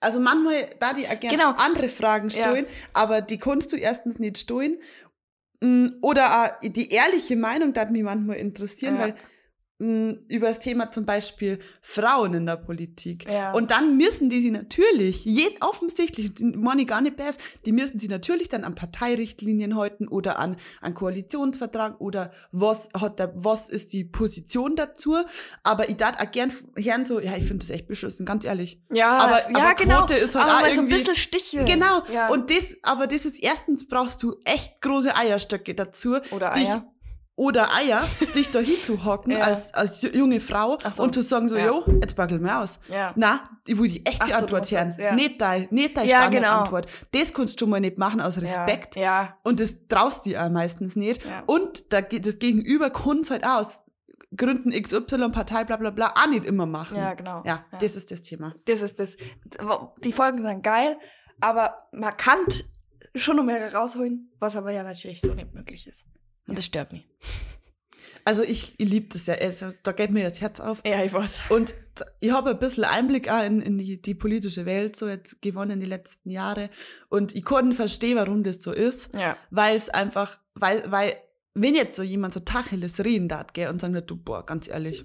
[0.02, 1.52] also manchmal da die gerne Genau.
[1.58, 2.42] andere Fragen Ja.
[2.42, 4.80] stellen, aber die kannst du erstens nicht stellen.
[5.62, 9.02] Mm, Oder die ehrliche Meinung darf mich manchmal interessieren, Ja.
[9.02, 9.16] weil
[9.80, 13.26] über das Thema zum Beispiel Frauen in der Politik.
[13.32, 13.54] Ja.
[13.54, 16.32] Und dann müssen die sie natürlich, jeden offensichtlich,
[16.82, 20.94] ich gar nicht besser, die müssen sie natürlich dann an Parteirichtlinien halten oder an, an
[20.96, 25.16] Koalitionsvertrag oder was hat der, was ist die Position dazu.
[25.64, 28.82] Aber ich darf auch gern hören so, ja, ich finde das echt beschissen, ganz ehrlich.
[28.92, 29.98] Ja, Aber- ja, aber genau.
[30.00, 31.66] Quote ist halt aber auch mal so ein irgendwie- bisschen Sticheln.
[31.66, 32.04] Genau.
[32.14, 32.28] Ja.
[32.30, 36.18] Und das, aber das ist erstens brauchst du echt große Eierstöcke dazu.
[36.32, 36.86] Oder dich, Eier.
[37.40, 38.04] Oder Eier,
[38.36, 39.40] dich da hinzuhocken Ja.
[39.40, 41.04] als, als junge Frau so.
[41.04, 41.68] und zu sagen so, Ja.
[41.68, 42.82] jo, jetzt bagel mir aus.
[42.90, 43.14] Ja.
[43.16, 44.94] Na, ich will die echte so, Antwort hören.
[45.00, 45.16] ja.
[45.16, 46.88] Nicht deine, nicht deine Ja, Standardantwort.
[47.14, 48.98] Das kannst du schon mal nicht machen aus Respekt.
[48.98, 49.02] Ja.
[49.02, 49.38] ja.
[49.44, 51.24] Und das traust du auch meistens nicht.
[51.26, 51.44] Ja.
[51.46, 53.84] Und da, geht- das Gegenüber kann es halt aus
[54.36, 56.98] Gründen XY, Partei, bla bla bla, auch nicht immer machen.
[56.98, 57.42] Ja, genau.
[57.46, 57.80] Ja, Ja.
[57.80, 58.54] das ist das Thema.
[58.66, 59.16] Das ist das.
[60.04, 60.98] Die Folgen sind geil,
[61.40, 62.40] aber man kann
[63.16, 66.06] schon noch mehr rausholen, was aber ja natürlich so nicht möglich ist.
[66.48, 67.06] Und das stört mich.
[68.26, 69.36] Also ich, ich liebe das ja.
[69.36, 70.82] Also, da geht mir das Herz auf.
[70.86, 71.44] Ja, ich weiß.
[71.50, 71.74] Und
[72.20, 75.80] ich habe ein bisschen Einblick auch in, in die, die politische Welt so jetzt gewonnen
[75.80, 76.70] die letzten Jahre.
[77.10, 79.10] Und ich konnte verstehen, warum das so ist.
[79.16, 79.36] Ja.
[79.50, 81.18] Weil es einfach, weil, weil,
[81.62, 85.04] wenn jetzt so jemand so Tacheles reden darf, gell, und sagen, du, boah, ganz ehrlich,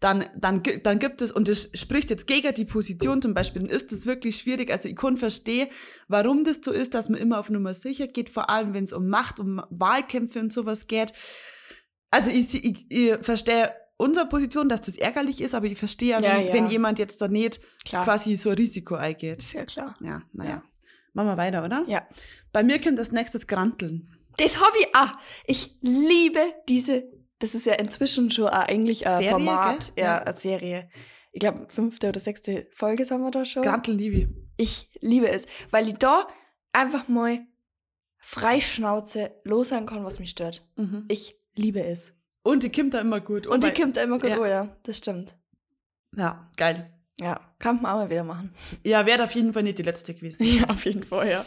[0.00, 3.70] dann, dann, dann gibt es, und das spricht jetzt gegen die Position zum Beispiel, dann
[3.70, 4.70] ist das wirklich schwierig.
[4.70, 5.68] Also ich kann verstehen,
[6.08, 8.92] warum das so ist, dass man immer auf Nummer sicher geht, vor allem wenn es
[8.92, 11.12] um Macht, um Wahlkämpfe und sowas geht.
[12.10, 16.22] Also ich, ich, ich verstehe unsere Position, dass das ärgerlich ist, aber ich verstehe, ja,
[16.22, 16.52] wenn, ja.
[16.54, 18.04] wenn jemand jetzt da nicht Klar.
[18.04, 19.52] quasi so ein Risiko eingeht.
[19.52, 19.96] Ja klar.
[20.00, 20.50] Ja, naja.
[20.50, 20.62] Ja.
[21.12, 21.84] Machen wir weiter, oder?
[21.86, 22.06] Ja.
[22.52, 24.19] Bei mir kommt das nächste Granteln.
[24.40, 25.12] Das Hobby, ah,
[25.44, 27.04] ich liebe diese,
[27.40, 30.04] das ist ja inzwischen schon eigentlich ein Serie, Format, gell?
[30.04, 30.88] ja, eine Serie.
[31.32, 33.62] Ich glaube, fünfte oder sechste Folge sind wir da schon.
[33.62, 34.28] Granteln liebe ich.
[34.56, 36.26] Ich liebe es, weil ich da
[36.72, 37.40] einfach mal
[38.18, 40.66] Freischnauze loshauen kann, was mich stört.
[40.76, 41.04] Mhm.
[41.08, 42.12] Ich liebe es.
[42.42, 43.46] Und die kommt da immer gut.
[43.46, 44.38] Und die kommt immer gut, ja.
[44.38, 45.36] oh ja, das stimmt.
[46.16, 46.90] Ja, geil.
[47.20, 48.52] Ja, kann man auch mal wieder machen.
[48.82, 50.44] Ja, wäre auf jeden Fall nicht die letzte gewesen.
[50.46, 51.44] Ja, auf jeden Fall, ja.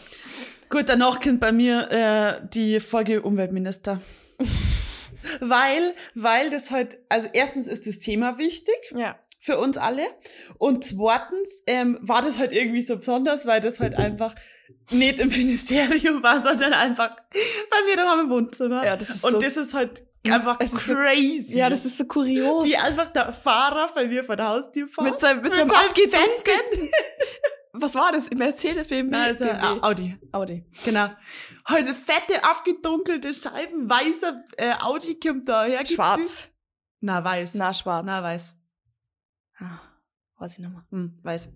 [0.70, 4.00] Gut, danach kommt bei mir äh, die Folge Umweltminister.
[5.40, 9.18] weil, weil das halt, also erstens ist das Thema wichtig Ja.
[9.40, 10.02] für uns alle
[10.58, 14.34] und zweitens ähm, war das halt irgendwie so besonders, weil das halt einfach
[14.90, 18.84] nicht im Ministerium war, sondern einfach bei mir daheim im Wohnzimmer.
[18.84, 21.58] Ja, das ist und so- das ist halt einfach es ist so- crazy.
[21.58, 22.64] Ja, das ist so kurios.
[22.66, 25.10] wie einfach der Fahrer bei mir vor der Haustür fährt.
[25.10, 26.90] Mit seinem, mit seinem abgedunkelten.
[27.76, 28.30] Was war das?
[28.30, 29.16] Mercedes, BMW?
[29.16, 29.80] Also, BMW.
[29.82, 30.18] Audi.
[30.30, 30.64] Audi.
[30.84, 31.08] Genau.
[31.68, 35.84] Heute fette, abgedunkelte Scheiben, weißer äh, Audi kommt da her.
[35.84, 36.52] Schwarz.
[37.00, 37.54] Na, weiß.
[37.54, 38.06] Na, schwarz.
[38.06, 38.56] Na, weiß.
[39.58, 39.80] Ah,
[40.38, 40.84] weiß ich nochmal.
[40.90, 41.48] Hm, weiß.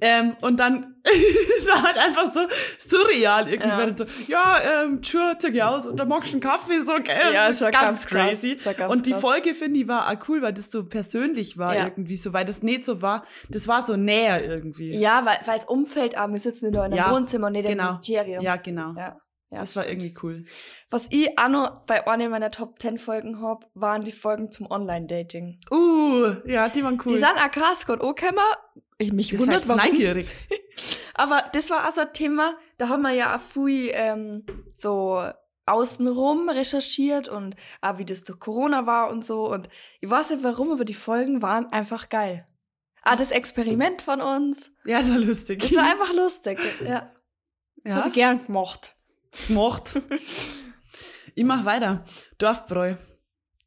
[0.00, 2.40] Ähm, und dann, es war halt einfach so
[2.86, 3.68] surreal irgendwie.
[3.68, 3.96] Ja.
[3.96, 5.18] So, ja, ähm, zieh
[5.52, 7.16] ich aus und dann magst du einen Kaffee, so, gell?
[7.32, 8.54] Ja, es war ganz crazy.
[8.54, 8.60] krass.
[8.60, 9.20] Es war ganz und die krass.
[9.20, 11.84] Folge, finde ich, war auch cool, weil das so persönlich war Ja.
[11.84, 14.98] irgendwie so, weil das nicht so war, das war so näher irgendwie.
[14.98, 17.66] Ja, weil weil das Umfeld, ah, wir sitzen nur in einem Ja, Wohnzimmer und nicht
[17.66, 17.84] genau.
[17.84, 18.42] im Ministerium.
[18.42, 18.92] Ja, genau.
[18.96, 19.16] ja.
[19.50, 20.02] ja das war stimmt.
[20.02, 20.44] irgendwie cool.
[20.90, 24.70] Was ich auch noch bei einer meiner Top 10 Folgen hab, waren die Folgen zum
[24.70, 25.58] Online-Dating.
[25.70, 27.12] Uh, ja, die waren cool.
[27.12, 28.14] Die sind auch krass, Gott, auch
[28.98, 29.82] Ich mich Ihr wundert, warum.
[29.82, 30.26] neugierig.
[31.14, 34.44] Aber das war auch so ein Thema, da haben wir ja auch viel ähm,
[34.74, 35.22] so
[35.66, 39.50] außenrum recherchiert und auch wie das durch Corona war und so.
[39.50, 39.68] Und
[40.00, 42.46] ich weiß nicht warum, aber die Folgen waren einfach geil.
[43.02, 44.70] Ah, das Experiment von uns.
[44.84, 45.60] Ja, das war lustig.
[45.60, 46.58] Das war einfach lustig.
[46.84, 47.10] Ja,
[47.82, 47.94] das ja.
[47.96, 48.96] habe ich gern gemacht.
[49.46, 49.92] gemacht.
[51.34, 52.04] ich mach weiter.
[52.38, 52.94] Dorfbräu.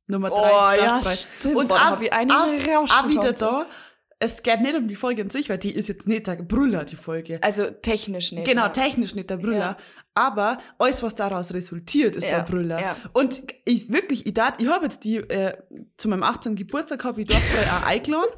[0.07, 0.77] Nummer Oh, drei.
[0.77, 1.15] ja, Dorfbräu.
[1.15, 1.55] stimmt.
[1.55, 1.99] Und auch,
[2.77, 3.65] Rausch auch wieder da.
[4.22, 6.84] Es geht nicht um die Folge an sich, weil die ist jetzt nicht der Brüller,
[6.84, 7.41] die Folge.
[7.41, 8.45] Also technisch nicht.
[8.45, 8.70] Genau, ja.
[8.70, 9.59] technisch nicht der Brüller.
[9.59, 9.78] Ja.
[10.13, 12.82] Aber alles, was daraus resultiert, ist Ja, der Brüller.
[12.82, 12.97] ja.
[13.13, 15.57] Und ich wirklich, ich, dat, ich habe jetzt die, äh,
[15.95, 16.57] zu meinem 18.
[16.57, 18.32] Geburtstag habe ich Dorfbräu auch eingeladen,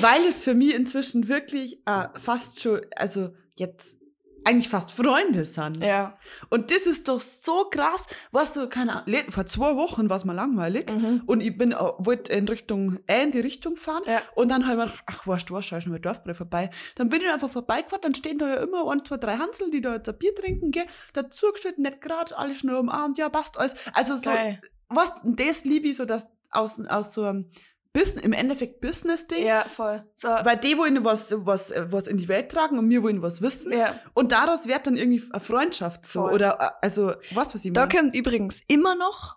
[0.00, 3.98] weil es für mich inzwischen wirklich äh, fast schon, also jetzt
[4.46, 5.82] eigentlich fast Freunde sind.
[5.82, 6.16] Ja.
[6.50, 10.24] Und das ist doch so krass, weißt du, keine Ahnung, vor zwei Wochen war es
[10.24, 11.22] mal langweilig Mhm.
[11.26, 14.22] und ich bin, äh, wollte in Richtung, äh, in die Richtung fahren Ja.
[14.36, 16.70] und dann habe ich mir gedacht, ach, weißt du was, schau schon mal Dorfbrei vorbei.
[16.94, 19.80] Dann bin ich einfach vorbeigefahren, dann stehen da ja immer ein, zwei, drei Hansel, die
[19.80, 23.58] da jetzt ein Bier trinken, gell, dazu gestellt, nicht gerade, alle schnell umarmt, ja, passt
[23.58, 23.74] alles.
[23.94, 24.60] Also so, Geil.
[24.88, 27.50] was, das liebe ich so, dass aus, aus so einem
[27.98, 30.04] Business, im Endeffekt Business-Ding, Ja, voll.
[30.14, 33.40] So, weil die wollen was, was, was in die Welt tragen und wir wollen was
[33.42, 33.72] wissen.
[33.72, 33.94] ja.
[34.14, 36.22] Und daraus wird dann irgendwie eine Freundschaft so.
[36.22, 36.34] Voll.
[36.34, 37.94] Oder, äh, also, was, was ich Da meine?
[37.98, 39.36] kommt übrigens immer noch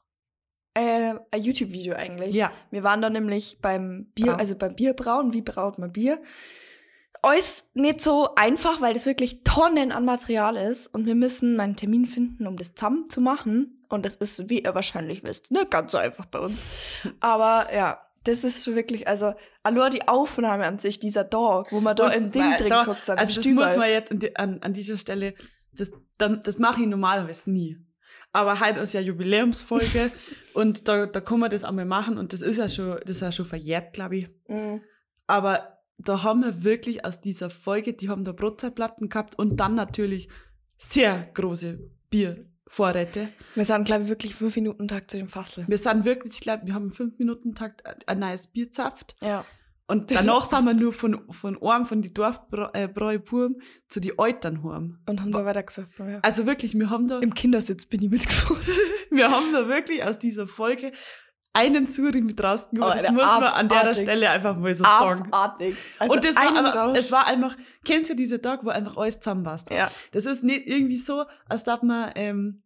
[0.75, 2.35] äh, ein YouTube-Video eigentlich.
[2.35, 2.51] Ja.
[2.71, 4.39] Wir waren da nämlich beim Bier, Brauen.
[4.39, 6.21] also beim Bierbrauen, wie braut man Bier?
[7.21, 11.75] Alles nicht so einfach, weil das wirklich Tonnen an Material ist und wir müssen einen
[11.75, 13.75] Termin finden, um das zusammen zu machen.
[13.89, 16.61] Und das ist, wie ihr wahrscheinlich wisst, nicht ganz so einfach bei uns.
[17.19, 21.79] Aber ja, das ist schon wirklich, also, allein die Aufnahme an sich, dieser Dog, wo
[21.79, 23.69] man da Und im Ding drin da- guckt, Also, das überall.
[23.69, 25.33] muss man jetzt an, die- an, an dieser Stelle,
[25.73, 27.77] das, dann- das mache ich normalerweise nie.
[28.31, 30.11] Aber heute ist ja Jubiläumsfolge
[30.53, 33.21] und da, da kann man das einmal machen und das ist ja schon, das ist
[33.21, 34.29] ja schon verjährt, glaube ich.
[34.47, 34.81] Mhm.
[35.25, 39.75] Aber da haben wir wirklich aus dieser Folge, die haben da Brotzeitplatten gehabt und dann
[39.75, 40.29] natürlich
[40.77, 41.79] sehr große
[42.69, 43.29] Biervorräte.
[43.55, 45.65] Wir sind, glaube ich, wirklich fünf Minuten Tag zu dem Fassel.
[45.67, 49.15] Wir sind wirklich, ich glaube, wir haben fünf Minuten Takt ein neues Bier zapft.
[49.21, 49.43] Ja.
[49.87, 54.63] Und Das- danach sind wir nur von, von einem von die Dorfbräububen zu die Eltern
[54.63, 54.99] heim.
[55.07, 55.97] Und haben da weitergesucht.
[55.97, 56.19] Ja.
[56.21, 58.61] Also wirklich, wir haben da, Im Kindersitz bin ich mitgefahren.
[59.09, 60.91] wir haben da wirklich aus dieser Folge
[61.53, 62.95] einen Suri mit rausgeholt.
[62.95, 64.03] Oh, das muss man an der abartig.
[64.03, 65.25] Stelle einfach mal so sagen.
[65.31, 65.75] Abartig.
[65.97, 66.97] Also und das war, aber, Rausch.
[66.97, 69.69] es war einfach, kennst du diese Tag, wo einfach alles zusammenpasst?
[69.71, 69.89] Ja.
[70.11, 72.61] Das ist nicht irgendwie so, als darf man, ähm,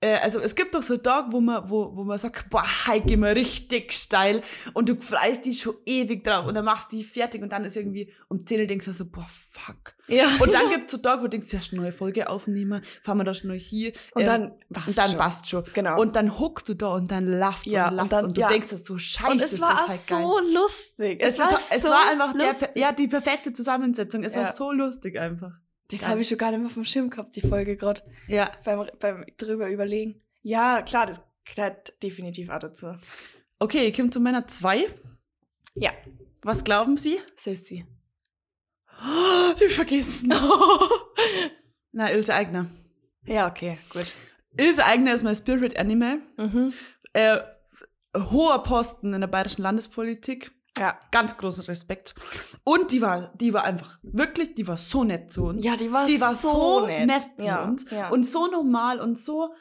[0.00, 3.06] äh, also es gibt doch so Tage, wo man, wo, wo man sagt, boah, heute
[3.06, 4.42] gehen wir richtig steil
[4.74, 7.64] und du freust dich schon ewig drauf und dann machst du die fertig und dann
[7.64, 9.94] ist irgendwie um 10 Uhr denkst du so, boah, fuck.
[10.06, 10.26] Ja.
[10.40, 13.24] Und dann gibt's so Tage, wo du denkst, ja, eine neue Folge aufnehmen, fahren wir
[13.24, 13.92] da schnell hier.
[14.14, 15.18] Und ähm, dann passt und dann schon.
[15.18, 15.64] passt schon.
[15.74, 16.00] Genau.
[16.00, 18.40] Und dann huckst du da und dann lacht Ja, und und lacht und, dann- du
[18.40, 18.48] ja.
[18.48, 20.22] denkst dir so, scheiße, Und es ist war das auch halt geil.
[20.22, 21.18] so lustig.
[21.22, 24.22] Es, war, es so war einfach der, ja, die perfekte Zusammensetzung.
[24.22, 24.52] Es war Ja.
[24.52, 25.52] so lustig einfach.
[25.90, 28.02] Das habe ich schon gar nicht mehr vom Schirm gehabt, die Folge gerade.
[28.26, 28.50] Ja.
[28.64, 30.20] Beim, beim drüber überlegen.
[30.42, 32.94] Ja, klar, das gehört definitiv auch dazu.
[33.58, 34.86] Okay, ich komme zu meiner zwei.
[35.74, 35.92] Ja.
[36.42, 37.18] Was glauben Sie?
[37.34, 37.86] Sissy.
[39.00, 40.32] Oh, die vergessen.
[41.92, 42.66] Na, Ilse Eigner.
[43.26, 44.12] Ja, okay, gut.
[44.56, 46.20] Ilse Eigner ist mein Spirit Animal.
[46.36, 46.72] Mhm.
[47.12, 47.38] Äh,
[48.14, 50.50] hoher Posten in der bayerischen Landespolitik.
[50.78, 50.98] Ja.
[51.10, 52.14] Ganz großen Respekt.
[52.64, 55.64] Und die war, die war einfach, wirklich, die war so nett zu uns.
[55.64, 56.50] Ja, die war die war so
[56.80, 57.06] so nett.
[57.06, 57.90] nett, zu Ja, uns.
[57.90, 58.08] ja.
[58.10, 59.54] Und so normal und so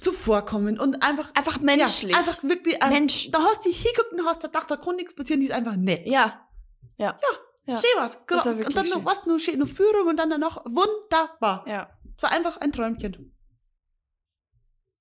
[0.00, 1.30] zuvorkommend und einfach.
[1.34, 2.12] Einfach menschlich.
[2.12, 2.82] Ja, einfach wirklich.
[2.82, 3.30] äh, Mensch.
[3.30, 6.06] Da hast du hingeguckt und hast gedacht, da kann nichts passieren, die ist einfach nett.
[6.08, 6.48] Ja.
[6.96, 7.18] Ja.
[7.66, 7.76] Ja.
[7.76, 8.18] Schön was.
[8.26, 11.64] Das war und dann noch was, noch schöne Führung und dann danach wunderbar.
[11.66, 11.88] Ja.
[12.16, 13.34] Es war einfach ein Träumchen.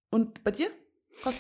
[0.10, 0.70] Und bei dir?
[1.24, 1.36] Was?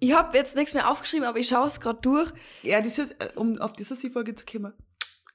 [0.00, 2.32] Ich habe jetzt nichts mehr aufgeschrieben, aber ich schaue es gerade durch.
[2.62, 4.72] Ja, dieses, äh, um auf die Sissi-Folge zu kommen.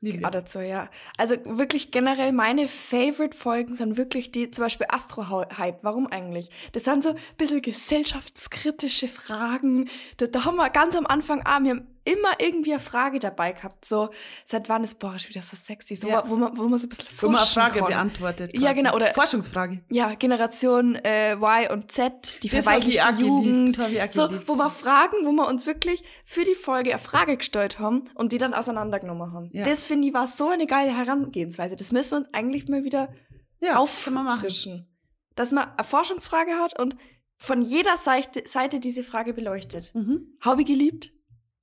[0.03, 0.22] Liebe.
[0.22, 0.89] Ja, dazu, ja.
[1.18, 5.82] Also wirklich generell meine Favorite-Folgen sind wirklich die, zum Beispiel Astro-Hype.
[5.84, 6.49] Warum eigentlich?
[6.74, 9.89] Das sind so ein bisschen gesellschaftskritische Fragen.
[10.18, 13.54] Da, da haben wir ganz am Anfang an, wir haben immer irgendwie eine Frage dabei
[13.54, 13.86] gehabt.
[13.86, 14.10] So,
[14.45, 15.95] seit wann ist Boris wieder so sexy?
[15.95, 16.24] So, Ja.
[16.28, 17.88] wo, man, wo man so ein bisschen Wo man eine forschen Frage kann.
[17.88, 18.51] beantwortet.
[18.58, 19.82] Ja, genau, oder- Forschungsfrage.
[19.89, 23.80] Ja, Generation äh, Y und Z, die Das verweichlichte geliebt, Jugend.
[23.80, 24.47] auch so, geliebt.
[24.47, 28.32] wo wir Fragen, wo wir uns wirklich für die Folge eine Frage gestellt haben und
[28.32, 29.49] die dann auseinandergenommen haben.
[29.54, 29.64] Ja.
[29.64, 31.76] Das finde ich war so eine geile Herangehensweise.
[31.76, 33.14] Das müssen wir uns eigentlich mal wieder
[33.62, 34.88] Ja, auffrischen.
[35.36, 36.95] Dass man eine Forschungsfrage hat und
[37.38, 39.91] von jeder Seite, Seite diese Frage beleuchtet.
[39.95, 40.38] Mhm.
[40.41, 41.12] Habe ich geliebt?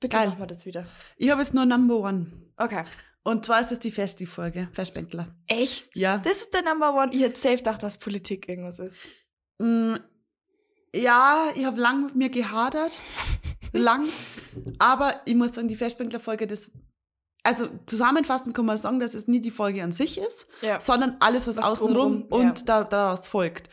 [0.01, 0.29] Bitte Geil.
[0.29, 0.87] machen wir das wieder.
[1.17, 2.27] Ich habe jetzt nur Number One.
[2.57, 2.85] Okay.
[3.23, 5.35] Und zwar ist das die Festi-Folge, Verspänkler.
[5.47, 5.95] Echt?
[5.97, 6.19] Ja.
[6.19, 7.13] Das ist der Number One.
[7.13, 8.97] Ich hätte safe gedacht, dass Politik irgendwas ist.
[9.59, 9.97] Mm,
[10.95, 12.99] ja, ich habe lang mit mir gehadert.
[13.73, 14.09] lang.
[14.79, 16.71] Aber ich muss sagen, die Verspänkler-Folge, das.
[17.43, 20.79] Also zusammenfassend kann man sagen, dass es nie die Folge an sich ist, Ja.
[20.81, 23.71] sondern alles, was, Was außenrum und da, daraus folgt.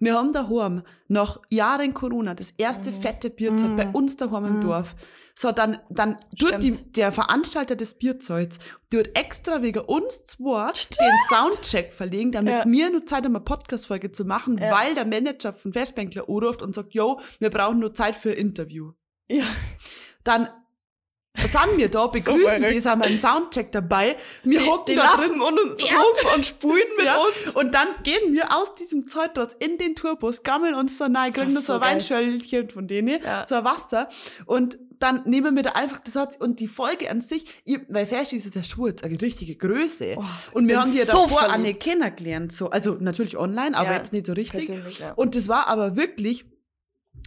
[0.00, 3.00] Wir haben daheim nach Jahren Corona das erste Mhm.
[3.02, 4.94] fette Bierzelt bei uns daheim im Dorf.
[5.34, 6.96] So, dann, dann tut die, Stimmt.
[6.96, 8.58] der Veranstalter des Bierzelts,
[8.90, 12.64] der hat extra wegen uns zwei den Soundcheck verlegen, damit Ja.
[12.66, 14.72] wir nur Zeit haben, eine Podcast-Folge zu machen, Ja.
[14.72, 18.36] weil der Manager von Verspänkler anruft und sagt, yo, wir brauchen nur Zeit für ein
[18.36, 18.92] Interview.
[19.30, 19.44] Ja.
[20.24, 20.48] Dann
[21.48, 22.74] sind wir da, begrüßen verrückt.
[22.74, 24.16] die, sind wir im Soundcheck dabei.
[24.42, 27.16] Wir hocken da drin und uns rum und spulen mit ja.
[27.16, 27.54] uns.
[27.56, 31.14] Und dann gehen wir aus diesem Zeug raus in den Tourbus, gammeln uns so rein,
[31.14, 33.46] Das kriegen nur so so ein Weinschöllchen von denen, Ja.
[33.48, 34.08] so ein Wasser.
[34.46, 38.04] Und dann nehmen wir da einfach das hat, und die Folge an sich, ich, weil
[38.06, 40.14] Fersch ist ja schon jetzt eine richtige Größe.
[40.16, 40.24] Oh,
[40.54, 41.54] und wir haben ja so davor verliebt.
[41.54, 44.68] eine kennengelernt, so, also natürlich online, aber Ja, jetzt nicht so richtig.
[44.98, 45.12] ja.
[45.12, 46.46] Und das war aber wirklich,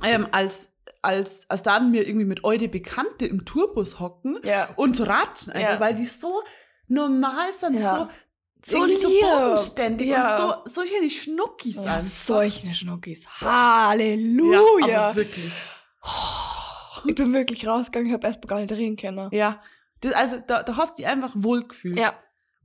[0.03, 0.70] ähm, als,
[1.01, 4.69] als, als dann wir irgendwie mit eure Bekannte im Tourbus hocken Ja.
[4.75, 5.79] und ratschen einfach, Ja.
[5.79, 6.41] weil die so
[6.87, 8.09] normal sind, Ja.
[8.63, 9.21] so, So irgendwie so lieb.
[9.21, 10.43] bodenständig Ja.
[10.45, 12.13] und so, solche Schnuckis Ja, sind.
[12.13, 13.25] solche Schnuckis.
[13.41, 15.01] Ja, Halleluja.
[15.09, 15.51] aber wirklich.
[17.05, 19.29] ich bin wirklich rausgegangen, ich habe erst gar nicht reden können.
[19.31, 19.61] Ja.
[20.01, 21.97] Das, also da, da hast du dich einfach wohlgefühlt.
[21.97, 22.13] Ja.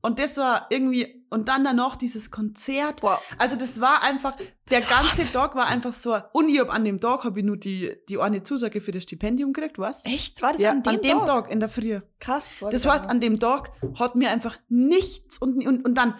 [0.03, 3.03] Und das war irgendwie, und dann danach dieses Konzert.
[3.03, 3.21] Boah.
[3.39, 4.37] Also das war einfach,
[4.71, 5.33] der So ganze hart.
[5.33, 8.19] Tag war einfach so, und ich hab an dem Tag habe ich nur die, die
[8.19, 10.41] eine Zusage für das Stipendium gekriegt, weißt Echt?
[10.43, 11.27] War das Ja, an dem, Tag?
[11.27, 11.51] Tag?
[11.51, 12.01] in der Früh.
[12.19, 12.63] Krass.
[12.63, 16.15] weiß Das ich heißt, an dem Tag hat mir einfach nichts und, und, und dann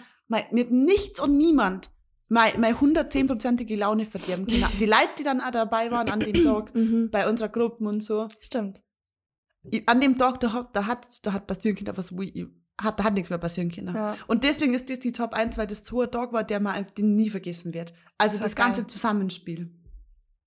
[0.51, 1.91] mit nichts und niemand
[2.29, 4.67] meine, meine 110-prozentige Laune verderben können.
[4.81, 6.75] Die Leute, die dann auch dabei waren an dem Tag.
[6.75, 7.09] Mhm.
[7.11, 8.83] bei unserer Gruppe und so, Stimmt.
[9.71, 12.47] ich, an dem Tag, da hat, da hat, da hat passieren können, was ich,
[12.81, 13.95] hat, da hat nichts mehr passieren können.
[13.95, 14.17] Ja.
[14.27, 16.75] Und deswegen ist das die Top 1, weil das so ein Tag war, der man
[16.75, 17.95] einfach den nie vergessen wird.
[18.19, 18.87] Also Das das, ganze.
[18.87, 19.71] Zusammenspiel.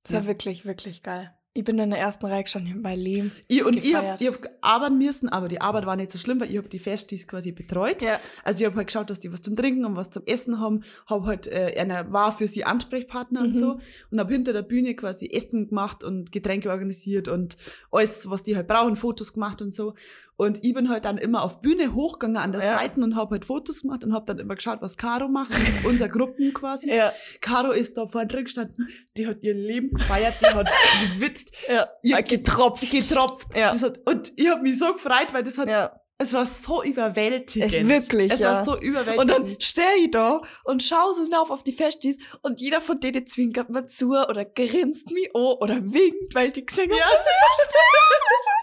[0.03, 0.27] Das war Ja.
[0.27, 1.33] wirklich, wirklich geil.
[1.55, 3.31] Ich bin in der ersten Reihe gestanden bei Leben.
[3.47, 6.51] Ich, und ich habe hab arbeiten müssen, aber die Arbeit war nicht so schlimm, weil
[6.51, 8.03] ich habe die Festis quasi betreut.
[8.03, 8.19] Ja.
[8.43, 10.83] Also ich habe halt geschaut, dass die was zum Trinken und was zum Essen haben,
[11.07, 13.59] habe halt, äh, einer war für sie Ansprechpartner und Mhm.
[13.59, 13.79] so
[14.11, 17.57] und habe hinter der Bühne quasi Essen gemacht und Getränke organisiert und
[17.91, 19.95] alles, was die halt brauchen, Fotos gemacht und so.
[20.37, 22.77] Und ich bin halt dann immer auf Bühne hochgegangen an der Ja.
[22.77, 25.49] Seite und habe halt Fotos gemacht und habe dann immer geschaut, was Caro macht,
[25.85, 26.89] unser Gruppen quasi.
[26.93, 27.11] Ja.
[27.41, 28.87] Caro ist da vorne drin gestanden,
[29.17, 30.69] die hat ihr Leben gefeiert, die hat
[31.45, 31.87] gewitzt, Ja.
[32.03, 32.89] ihr getropft.
[32.91, 33.47] getropft.
[33.55, 33.79] Ja.
[33.79, 35.91] Hat, und ich habe mich so gefreut, weil das hat, Ja.
[36.17, 37.73] es war so überwältigend.
[37.73, 38.53] Es wirklich, Es ja.
[38.57, 39.19] war so überwältigend.
[39.19, 42.99] Und dann steh ich da und schau so hinauf auf die Festis und jeder von
[42.99, 47.05] denen zwinkert mir zu oder grinst mich an oder winkt, weil die gesehen haben, Ja.
[47.05, 47.81] dass ich da stehe.
[48.29, 48.57] Das war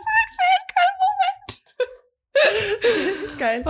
[3.32, 3.62] so geil.
[3.64, 3.68] ein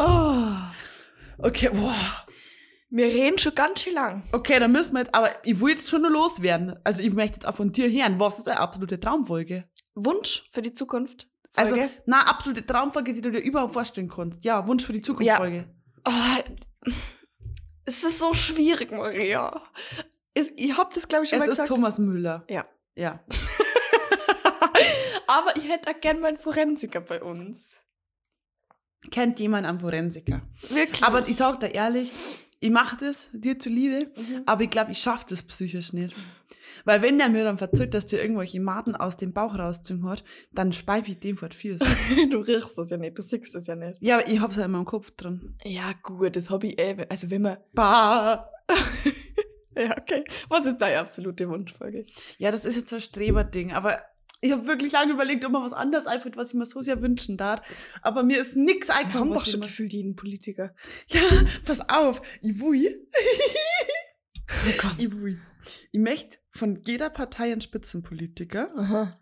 [1.43, 1.47] Oh.
[1.47, 2.26] Okay, boah.
[2.89, 4.23] Wir reden schon ganz schön lang.
[4.33, 6.77] Okay, dann müssen wir jetzt, aber ich will jetzt schon noch loswerden.
[6.85, 9.69] Also ich möchte jetzt auch von dir hören, was ist eine absolute Traumfolge?
[9.95, 11.29] Wunsch für die Zukunft?
[11.57, 11.91] Also, Folge?
[12.05, 14.45] na, absolute Traumfolge, die du dir überhaupt vorstellen kannst.
[14.45, 15.37] Ja, Wunsch für die Zukunft Ja.
[15.37, 15.65] Folge.
[16.07, 16.91] Oh,
[17.87, 19.63] es ist so schwierig, Maria.
[20.35, 21.69] Es, ich hab das, glaube ich, schon Es mal ist gesagt.
[21.69, 22.45] Thomas Müller.
[22.51, 22.67] Ja.
[22.95, 23.25] Ja.
[25.27, 27.81] Aber ich hätte auch gern mal einen Forensiker bei uns.
[29.11, 30.43] Kennt jemand einen Forensiker?
[30.69, 31.03] Wirklich.
[31.03, 32.11] Aber ich sag dir ehrlich,
[32.61, 34.43] ich mache das dir zuliebe, Mhm.
[34.47, 36.15] aber ich glaube, ich schaffe das psychisch nicht.
[36.85, 40.25] Weil wenn der mir dann verzeiht, dass der irgendwelche Maden aus dem Bauch rausgezogen hat,
[40.53, 41.79] dann speibe ich dem fort viel.
[42.31, 43.99] du riechst das ja nicht, du siehst das ja nicht.
[44.03, 45.55] ja, aber ich hab's ja in meinem Kopf drin.
[45.65, 47.07] Ja, gut, das Hobby, eh.
[47.09, 47.57] Also, wenn man.
[47.73, 48.49] Bah.
[49.79, 50.25] Ja, okay.
[50.49, 52.07] Was ist deine absolute Wunschfolge?
[52.39, 54.01] Ja, das ist jetzt so ein Streberding, aber
[54.41, 57.01] ich habe wirklich lange überlegt, ob mir was anderes einfällt, was ich mir so sehr
[57.03, 57.61] wünschen darf.
[58.03, 59.29] Aber mir ist nichts Wir eingefallen.
[59.29, 60.75] haben doch schon gefühlt jeden Politiker.
[61.09, 61.21] Ja,
[61.65, 62.23] pass auf.
[62.43, 63.07] Will.
[64.85, 65.41] Oh ich will.
[65.93, 68.71] Ich möchte von jeder Partei einen Spitzenpolitiker.
[68.77, 69.21] Aha.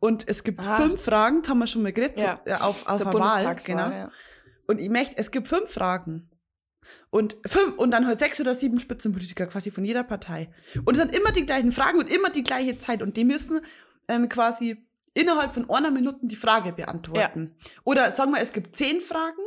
[0.00, 0.76] Und es gibt Ah.
[0.78, 2.40] fünf Fragen, das haben wir schon mal geredet, Ja.
[2.44, 3.56] so, äh, auf, auf Zur der Wahl.
[3.64, 3.90] Genau.
[3.90, 4.10] ja.
[4.66, 6.30] Und ich möchte, es gibt fünf Fragen.
[7.10, 10.50] Und fünf, und dann halt sechs oder sieben Spitzenpolitiker quasi von jeder Partei.
[10.84, 13.02] Und es sind immer die gleichen Fragen und immer die gleiche Zeit.
[13.02, 13.60] Und die müssen
[14.08, 17.54] ähm, quasi innerhalb von einer Minute die Frage beantworten.
[17.84, 19.42] Oder sagen wir, es gibt zehn Fragen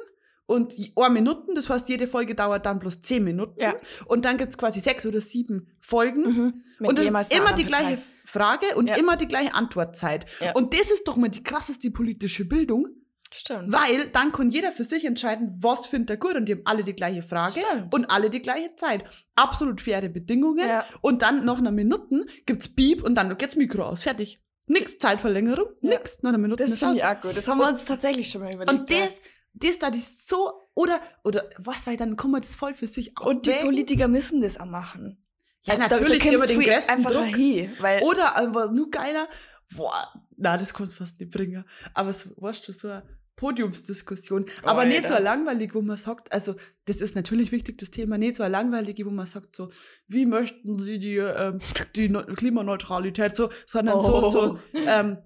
[0.48, 3.60] und eine Minuten, das heißt, jede Folge dauert dann bloß zehn Minuten.
[3.60, 3.74] Ja.
[4.06, 6.22] Und dann gibt es quasi sechs oder sieben Folgen.
[6.22, 6.64] Mhm.
[6.88, 8.02] Und es jemals ist immer die gleiche Partei.
[8.26, 8.96] Frage und Ja.
[8.96, 10.28] immer die gleiche Antwortzeit.
[10.40, 10.52] Ja.
[10.54, 12.88] Und das ist doch mal die krasseste politische Bildung,
[13.34, 13.74] Stimmt.
[13.74, 16.84] weil dann kann jeder für sich entscheiden, was findet er gut und die haben alle
[16.84, 17.92] die gleiche Frage Stimmt.
[17.94, 19.04] und alle die gleiche Zeit.
[19.36, 20.68] Absolut faire Bedingungen.
[20.68, 20.86] Ja.
[21.02, 24.04] Und dann nach einer Minute gibt's Beep und dann geht's Mikro aus.
[24.04, 24.40] Fertig.
[24.68, 25.92] Nix Zeitverlängerung, Ja.
[25.92, 26.22] nix.
[26.24, 27.38] Nach einer Minute Das ist finde ich auch gut.
[27.38, 28.72] Das haben wir uns tatsächlich schon mal überlegt.
[28.80, 29.22] Und das,
[29.54, 33.14] das da ist so, oder, oder was, weil dann kann man das voll für sich
[33.22, 33.52] Und die.
[33.52, 35.24] Politiker müssen das auch machen.
[35.64, 37.26] Ja, Also da- natürlich, da haben kommst den größten einfach Druck.
[37.36, 39.28] hin, weil Oder aber nur geiler,
[39.76, 41.64] boah, na, das kannst du fast nicht bringen.
[41.94, 43.04] Aber so, weißt du, so eine
[43.36, 44.46] Podiumsdiskussion.
[44.64, 44.90] aber Alter.
[44.90, 46.56] nicht so eine langweilige, wo man sagt, also
[46.86, 49.70] das ist natürlich wichtig, das Thema, nicht so eine langweilige, wo man sagt, so,
[50.08, 51.60] wie möchten Sie die, ähm,
[51.96, 54.30] die Neu- Klimaneutralität, so, sondern so, Oh.
[54.32, 55.18] so, ähm,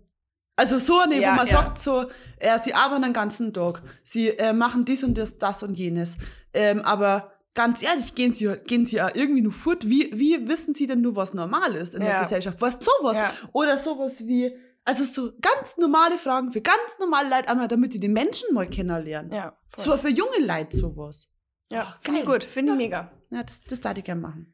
[0.55, 1.51] also so eine, Ja, wo man ja.
[1.53, 2.05] sagt so,
[2.37, 6.17] äh, sie arbeiten den ganzen Tag, sie äh, machen dies und das, das und jenes.
[6.53, 9.87] Ähm, aber ganz ehrlich, gehen sie, gehen sie auch irgendwie nur fort?
[9.89, 12.23] Wie, wie wissen sie denn nur, was normal ist in der Ja.
[12.23, 12.59] Gesellschaft?
[12.61, 13.17] Was sowas?
[13.17, 13.33] Ja.
[13.53, 14.53] Oder sowas wie,
[14.89, 18.67] also so ganz normale Fragen für ganz normale Leute, einmal damit die die Menschen mal
[18.67, 19.31] kennenlernen.
[19.31, 19.85] ja, voll.
[19.85, 21.31] So für junge Leute sowas.
[21.69, 23.11] ja, finde ich gut, finde ich mega.
[23.29, 24.53] Ja, das, das darf ich gerne machen.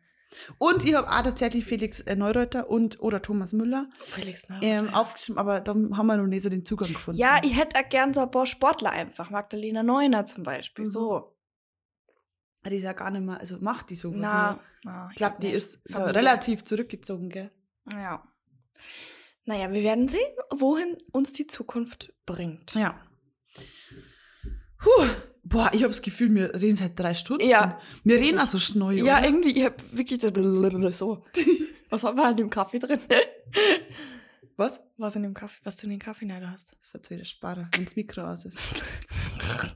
[0.58, 5.40] Und ich habe auch tatsächlich Felix äh, Neureuter und oder Thomas Müller Felix, ähm, aufgeschrieben,
[5.40, 7.18] aber da haben wir noch nicht so den Zugang gefunden.
[7.18, 9.30] Ja, ich hätte auch gern so ein paar Sportler einfach.
[9.30, 10.84] Magdalena Neuner zum Beispiel.
[10.84, 10.90] Mhm.
[10.90, 11.38] So.
[12.66, 15.52] Die ist ja gar nicht mehr, also macht die sowas Na, na, Ich glaube, die
[15.52, 17.52] ist relativ zurückgezogen, gell?
[17.94, 18.28] Ja.
[19.46, 22.74] Naja, wir werden sehen, wohin uns die Zukunft bringt.
[22.74, 23.00] Ja.
[24.80, 25.06] Puh.
[25.44, 27.48] Boah, ich habe das Gefühl, wir reden seit drei Stunden.
[27.48, 27.80] Ja.
[28.04, 29.26] Wir reden also schnell, Ja, oder?
[29.26, 31.24] irgendwie, ich hab wirklich so.
[31.90, 33.00] Was haben wir an dem Kaffee drin?
[34.58, 34.82] Was?
[34.98, 36.70] Was in dem Kaffee, was du in den Kaffee rein hast.
[36.80, 38.58] Das verzählt der Sparer, wenn das Mikro aus ist.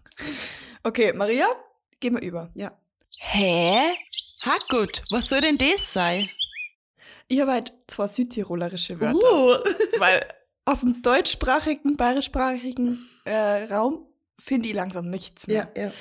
[0.81, 1.45] Okay, Maria,
[1.99, 2.49] gehen wir über.
[2.55, 2.71] Ja.
[3.19, 3.93] Hä?
[4.45, 5.03] Ha, gut.
[5.11, 6.29] Was soll denn das sein?
[7.29, 9.17] Ich habe halt zwei südtirolerische Wörter.
[9.17, 9.99] Uh.
[9.99, 10.25] Weil
[10.65, 14.07] aus dem deutschsprachigen, bayerischsprachigen äh, Raum
[14.39, 15.71] finde ich langsam nichts mehr.
[15.75, 15.91] Ja, ja.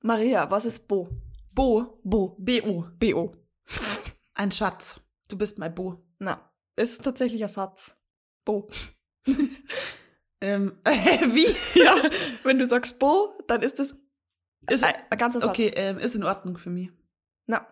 [0.00, 1.08] Maria, was ist Bo?
[1.50, 2.00] Bo.
[2.04, 2.36] Bo.
[2.38, 2.86] B-O.
[2.96, 3.32] B-O.
[4.34, 5.00] Ein Schatz.
[5.28, 6.00] Du bist mein Bo.
[6.20, 7.96] Na, ist tatsächlich ein Satz.
[8.44, 8.68] Bo.
[10.40, 11.46] Ähm, wie?
[11.74, 11.96] Ja,
[12.44, 13.96] wenn du sagst Bo, dann ist das
[14.70, 15.50] Ist, ein, ein ganzer Satz.
[15.50, 16.90] okay, ähm, ist in Ordnung für mich.
[17.46, 17.66] Na,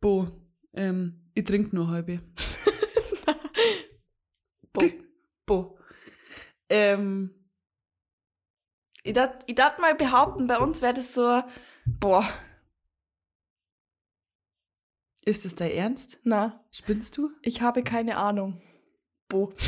[0.00, 0.28] Bo.
[0.74, 2.20] Ähm, ich trinke nur halbe.
[4.72, 4.82] Bo.
[5.46, 5.78] Bo.
[6.68, 7.34] Ähm,
[9.02, 11.42] Ich darf, ich mal behaupten, bei uns wäre das so,
[11.86, 12.26] boah,
[15.24, 16.18] ist es dein Ernst?
[16.24, 17.30] na, Spinnst du?
[17.42, 18.60] ich habe keine Ahnung.
[19.28, 19.52] Bo.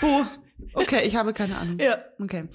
[0.00, 0.26] Bo.
[0.74, 1.78] Okay, ich habe keine Ahnung.
[1.78, 2.04] Ja.
[2.18, 2.48] Okay.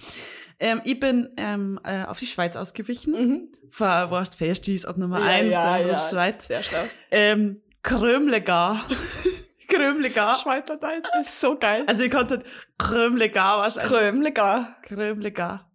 [0.59, 3.13] Ähm, ich bin ähm, äh, auf die Schweiz ausgewichen.
[3.13, 3.51] Mhm.
[3.69, 6.09] Verwurst Festis aus Nummer Ja, 1 ja, in der ja.
[6.09, 6.47] Schweiz.
[6.47, 6.83] Sehr schlau.
[7.11, 8.87] Ähm, Krömlegar.
[9.67, 10.37] Krömlegar.
[10.39, 11.83] Schweizerdeutsch ist so geil.
[11.87, 12.43] Also ich konnte
[12.77, 13.91] Krömlegar wahrscheinlich.
[13.91, 14.77] Krömlegar.
[14.83, 15.71] Krömlegar.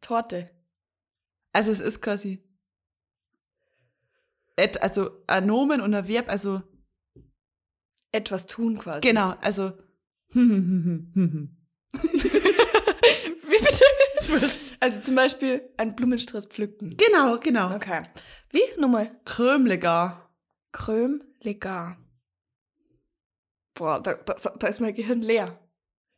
[0.00, 0.50] Torte.
[1.52, 2.38] Also es ist quasi
[4.56, 6.62] et, also ein Nomen und ein Verb, also
[8.12, 9.00] Etwas tun quasi.
[9.00, 9.72] genau, also
[10.32, 10.40] Wie
[14.30, 14.48] bitte?
[14.80, 16.96] Also zum Beispiel ein Blumenstrauß pflücken.
[16.96, 17.74] genau, genau.
[17.74, 18.02] Okay.
[18.50, 18.62] Wie?
[18.78, 19.10] Nochmal.
[19.24, 20.30] Krömlegar.
[20.72, 21.96] Krömlegar.
[23.74, 25.58] Boah, da, da, da ist mein Gehirn leer.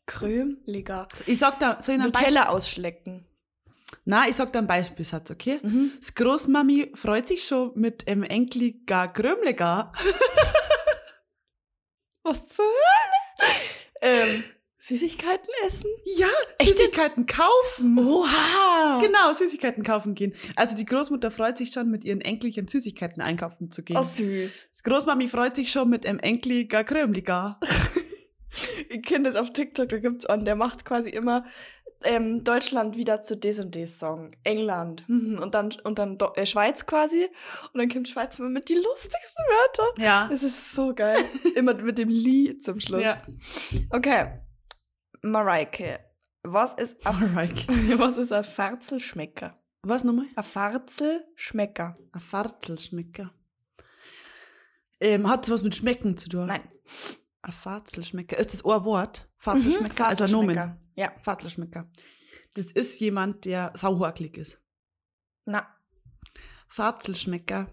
[0.07, 1.09] Krömlegar.
[1.27, 2.35] Ich sag da, soll ich noch ein Beispiel?
[2.35, 3.27] Nutella ausschlecken.
[4.05, 5.61] Na, ich sag da einen Beispielsatz, okay?
[5.63, 5.93] Mhm.
[5.99, 9.93] Das Großmami freut sich schon mit dem Enkel gar Krömlegar.
[12.25, 13.49] Was zur Hölle?
[14.03, 14.45] ähm,
[14.83, 15.89] Süßigkeiten essen?
[16.05, 16.27] Ja,
[16.59, 17.97] Echt Süßigkeiten kaufen.
[18.01, 19.01] Oha!
[19.01, 20.35] genau, Süßigkeiten kaufen gehen.
[20.57, 23.97] Also die Großmutter freut sich schon, mit ihren Enkelchen Süßigkeiten einkaufen zu gehen.
[23.97, 24.71] Oh, süß.
[24.73, 27.59] Das Großmami freut sich schon mit einem Enkel gar Krömliga.
[28.91, 31.47] Ich kenne das auf TikTok, da gibt's einen, der macht quasi immer
[32.05, 34.33] ähm, Deutschland wieder zu des und des Song.
[34.45, 35.09] England.
[35.09, 35.39] Mhm.
[35.39, 37.29] Und dann, und dann Do äh, Schweiz quasi.
[37.73, 40.03] Und dann kommt Schweiz immer mit die lustigsten Wörter.
[40.03, 40.29] Ja.
[40.31, 41.17] Das ist so geil.
[41.55, 43.03] immer mit dem Lied zum Schluss.
[43.03, 43.23] Ja.
[43.89, 44.27] Okay.
[45.23, 46.01] Mareike.
[46.43, 47.15] Was ist ein,
[47.99, 49.59] was ist ein Farzelschmecker?
[49.83, 50.27] Was nochmal?
[50.37, 51.97] Ein Farzelschmecker.
[52.13, 53.33] Ein Farzelschmecker.
[55.01, 56.47] Ähm, hat was mit Schmecken zu tun?
[56.47, 56.63] Nein.
[57.43, 58.39] Ein Farzelschmecker.
[58.39, 59.29] Ist das ein Wort?
[59.39, 60.05] Farzelschmecker?
[60.05, 60.79] Mhm, Also ein Nomen.
[60.95, 61.13] Ja.
[61.23, 61.89] Farzelschmecker.
[62.55, 64.61] Das ist jemand, der sauhorklig ist.
[65.45, 65.67] Na.
[66.69, 67.73] Farzelschmecker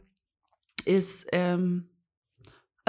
[0.86, 1.90] ist ähm,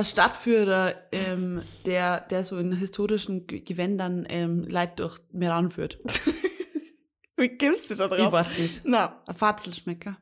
[0.00, 5.98] ein Stadtführer, ähm, der, der so in historischen Gewändern ähm, Leid durch Meran führt.
[7.36, 8.32] Wie kommst du da Ich drauf?
[8.32, 8.80] weiß nicht.
[8.84, 9.22] Na.
[9.26, 10.16] Ein Farzelschmecker.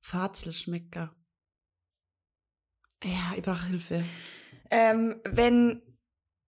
[0.00, 1.14] Farzelschmecker.
[3.04, 4.02] Ja, ich brauche Hilfe.
[4.70, 5.82] Ähm, wenn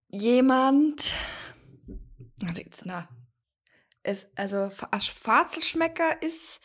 [0.07, 1.13] jemand.
[2.37, 3.07] Warte jetzt, na.
[4.03, 6.59] Es, also, Fa- ein Farzelschmecker ist.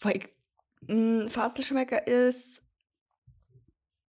[0.00, 0.28] Boah, ich,
[1.32, 2.55] Farzelschmecker ist.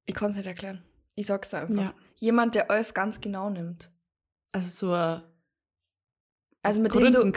[0.07, 0.83] Ich kann es nicht erklären.
[1.17, 1.77] Ich sag's da einfach.
[1.77, 1.95] Ja.
[2.17, 3.91] Jemand, der alles ganz genau nimmt.
[4.53, 5.23] Also so ein
[6.63, 7.33] Also mit dem du.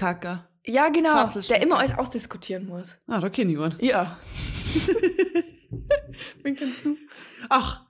[0.65, 1.27] Ja, genau.
[1.27, 2.97] Der immer alles ausdiskutieren muss.
[3.07, 3.75] Ah, da kenne ich einen.
[3.79, 4.19] Ja.
[6.43, 6.95] Wen kennst du?
[7.49, 7.85] Ach,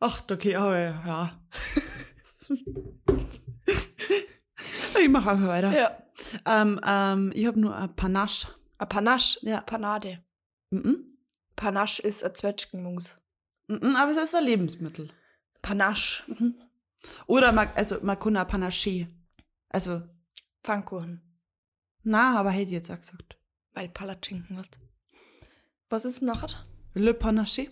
[0.00, 1.38] ach, okay, oh, ja.
[5.00, 5.72] ich mache einfach weiter.
[5.76, 5.98] Ja.
[6.46, 8.48] Ähm, ähm, ich habe nur ein Panache.
[8.78, 9.38] Ein Panache.
[9.42, 9.60] Ja.
[9.60, 10.24] Panade.
[10.70, 11.18] Mhm.
[11.56, 13.16] Panache ist ein Zwetschgenmus.
[13.68, 15.10] Mhm, aber es ist ein Lebensmittel.
[15.62, 16.24] Panache.
[17.26, 18.00] Oder man, also
[18.36, 19.08] auch Panache.
[19.68, 20.02] Also,
[20.62, 21.22] Pfannkuchen.
[22.02, 23.36] na, aber hätte ich jetzt auch gesagt.
[23.72, 24.78] Weil Palatschinken hast.
[25.88, 26.42] Was ist noch?
[26.94, 27.70] Le Panache.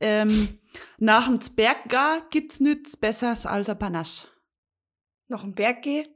[0.00, 0.58] Ähm,
[0.98, 4.28] nach dem Zberga gibt's nichts Besseres als ein Panache.
[5.28, 6.08] Noch ein Berg gehe,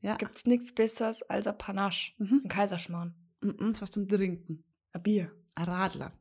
[0.00, 0.16] Ja.
[0.16, 2.12] gibt's nichts Besseres als ein Panache.
[2.18, 2.42] Mhm.
[2.44, 3.14] Ein Kaiserschmarrn.
[3.40, 4.64] Mhm, das was zum Trinken.
[4.92, 5.32] Ein Bier.
[5.54, 6.12] Ein Radler.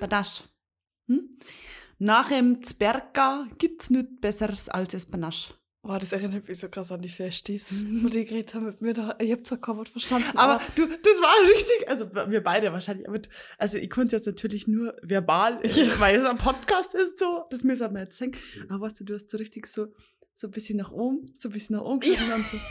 [0.00, 0.44] Panache.
[1.98, 5.54] Nach dem Zberga gibt's nichts Besseres als das Panache.
[5.84, 8.94] Boah, das erinnert mich so krass an die Festis, wo die geredet haben mit mir
[8.94, 9.16] da.
[9.18, 13.08] Ich hab zwar kaum was verstanden, Aber du, das war richtig, also wir beide wahrscheinlich,
[13.08, 13.20] aber
[13.58, 15.60] also ich konnte jetzt natürlich nur verbal,
[15.98, 18.36] weil es ein Podcast ist, so, das müssen wir jetzt sagen.
[18.68, 19.88] Aber weißt du, du hast so richtig so,
[20.36, 22.70] so ein bisschen nach oben, so ein bisschen nach oben geschaut und dann so, so,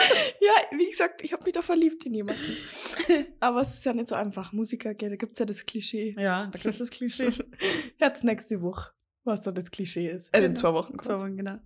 [0.40, 2.56] ja, wie gesagt, ich habe mich da verliebt in jemanden.
[3.40, 4.52] Aber es ist ja nicht so einfach.
[4.52, 6.14] Musiker, gell, da gibt's ja das Klischee.
[6.18, 7.32] ja, da gibt es das Klischee.
[7.98, 8.90] Jetzt nächste Woche,
[9.24, 10.32] was da das Klischee ist.
[10.34, 10.60] Also in Genau.
[10.60, 10.98] zwei Wochen.
[11.00, 11.24] Zwei quasi.
[11.24, 11.58] Wochen, genau.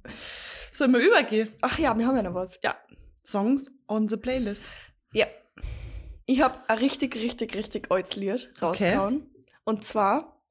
[0.72, 1.48] Sollen wir übergehen?
[1.62, 2.58] Ach ja, wir haben ja noch was.
[2.64, 2.76] Ja.
[3.24, 4.62] Songs on the Playlist.
[5.12, 5.26] Ja.
[6.26, 9.30] Ich habe ein richtig, richtig, richtig altes Lied rausgehauen.
[9.64, 10.42] Und zwar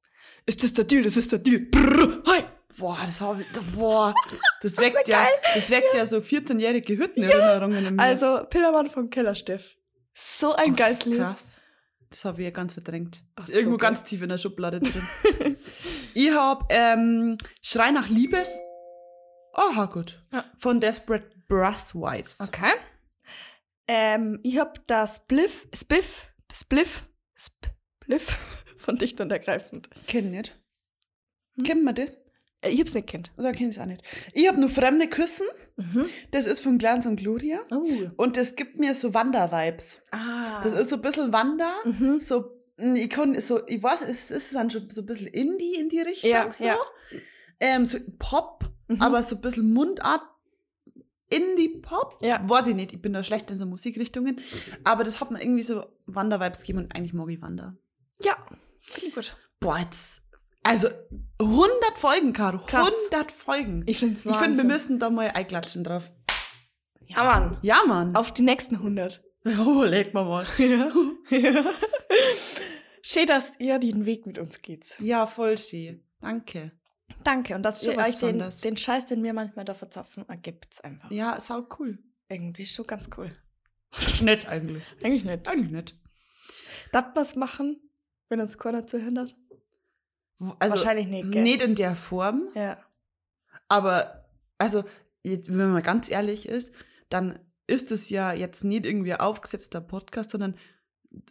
[0.46, 1.60] ist das der Deal, das ist der Deal.
[1.60, 2.22] Brrr.
[2.76, 4.14] Boah, das habe ich, boah,
[4.60, 8.02] das weckt ja, das weckt ja so 14-jährige Hüttenerinnerungen in mir.
[8.02, 9.76] Also Pillermann vom Kellersteff.
[10.12, 11.18] So ein geiles Lied.
[11.18, 11.56] Krass.
[12.10, 13.22] Das habe ich ja ganz verdrängt.
[13.34, 13.90] Das Ach, ist irgendwo geil.
[13.90, 15.06] ganz tief in der Schublade drin.
[16.14, 18.42] ich habe ähm, Schrei nach Liebe.
[19.52, 20.20] Aha, gut.
[20.32, 20.44] Ja.
[20.58, 22.40] Von Desperate Brass Wives.
[22.40, 22.72] Okay.
[23.86, 29.88] Ähm, ich habe das Spliff, Spiff, Spliff, Spliff von Dicht und Ergreifend.
[30.06, 30.56] Kenn nicht.
[31.56, 31.64] Hm?
[31.64, 32.16] Kennt man das?
[32.64, 33.30] Äh, ich hab's nicht kennt.
[33.36, 34.02] Oder kenn ich es auch nicht?
[34.32, 35.46] Ich habe nur Fremde küssen.
[35.76, 36.06] Mhm.
[36.30, 37.60] Das ist von Glanz und Gloria.
[37.70, 37.86] Oh.
[38.16, 39.98] Und das gibt mir so Wander-Vibes.
[40.10, 40.62] Ah.
[40.62, 41.72] Das ist so ein bisschen Wander.
[41.84, 42.18] Mhm.
[42.20, 45.74] So, mm, ich kann, so, ich weiß, es ist dann schon so ein bisschen Indie
[45.74, 46.30] in die Richtung.
[46.30, 46.64] Ja, so.
[46.66, 46.76] ja.
[47.60, 49.00] Ähm, so Pop, Mhm.
[49.00, 50.20] aber so ein bisschen Mundart.
[51.30, 52.18] Indie-Pop?
[52.22, 52.40] Ja.
[52.48, 54.40] Weiß ich nicht, ich bin da schlecht in so Musikrichtungen.
[54.84, 57.76] Aber das hat mir irgendwie so Wander-Vibes gegeben und eigentlich mag ich Wander.
[58.22, 58.36] Ja.
[58.82, 59.36] Finde ich gut.
[59.58, 60.22] Boah, jetzt.
[60.64, 60.88] Also
[61.38, 62.58] 100 Folgen, Caro.
[62.58, 62.90] Krass.
[63.10, 63.84] 100 Folgen.
[63.86, 66.10] Ich find's Ich finde, wir müssen da mal einklatschen drauf.
[67.06, 67.58] Ja, Mann.
[67.62, 68.16] Ja, Mann.
[68.16, 69.22] Auf die nächsten 100.
[69.44, 70.48] Oh, leg mal was.
[70.58, 70.90] Ja.
[71.30, 71.64] ja.
[73.02, 74.94] Schön, dass ihr den Weg mit uns geht.
[74.98, 76.02] Ja, voll schön.
[76.22, 76.72] Danke.
[77.22, 77.54] Danke.
[77.54, 81.10] Und dass ihr euch den, den Scheiß, den wir manchmal da verzapfen, ergibt's einfach.
[81.10, 81.98] Ja, sau cool.
[82.30, 83.30] Irgendwie schon ganz cool.
[84.22, 84.82] Nett eigentlich.
[85.02, 85.46] Eigentlich nicht.
[85.46, 86.00] Eigentlich nicht.
[86.92, 87.78] Das was machen,
[88.30, 89.36] wenn uns keiner zuhindert?
[90.58, 91.42] Also, Wahrscheinlich nicht, gell?
[91.42, 92.78] Nicht in der Form, Ja.
[93.68, 94.24] aber
[94.58, 94.84] also,
[95.22, 96.72] jetzt, wenn man ganz ehrlich ist,
[97.08, 100.54] dann ist es ja jetzt nicht irgendwie ein aufgesetzter Podcast, sondern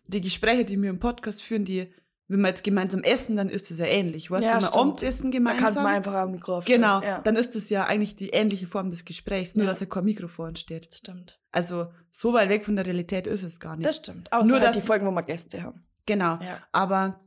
[0.07, 1.93] die Gespräche, die wir im Podcast führen, die
[2.29, 4.31] wenn wir jetzt gemeinsam essen, dann ist es ja ähnlich.
[4.31, 4.77] Weißt, Ja, wenn wir stimmt.
[4.81, 5.73] Abendessen Da gemeinsam.
[5.73, 8.89] kann man einfach am Mikro genau, Ja, dann ist es ja eigentlich die ähnliche Form
[8.89, 9.71] des Gesprächs, nur Ja.
[9.71, 10.87] dass ja kein Mikrofon steht.
[10.87, 11.39] das stimmt.
[11.51, 13.87] Also so weit weg von der Realität ist es gar nicht.
[13.87, 14.31] Das stimmt.
[14.31, 15.85] Außer Nur, halt dass- die Folgen, wo wir Gäste haben.
[16.05, 16.37] Genau.
[16.41, 16.59] Ja.
[16.71, 17.19] Aber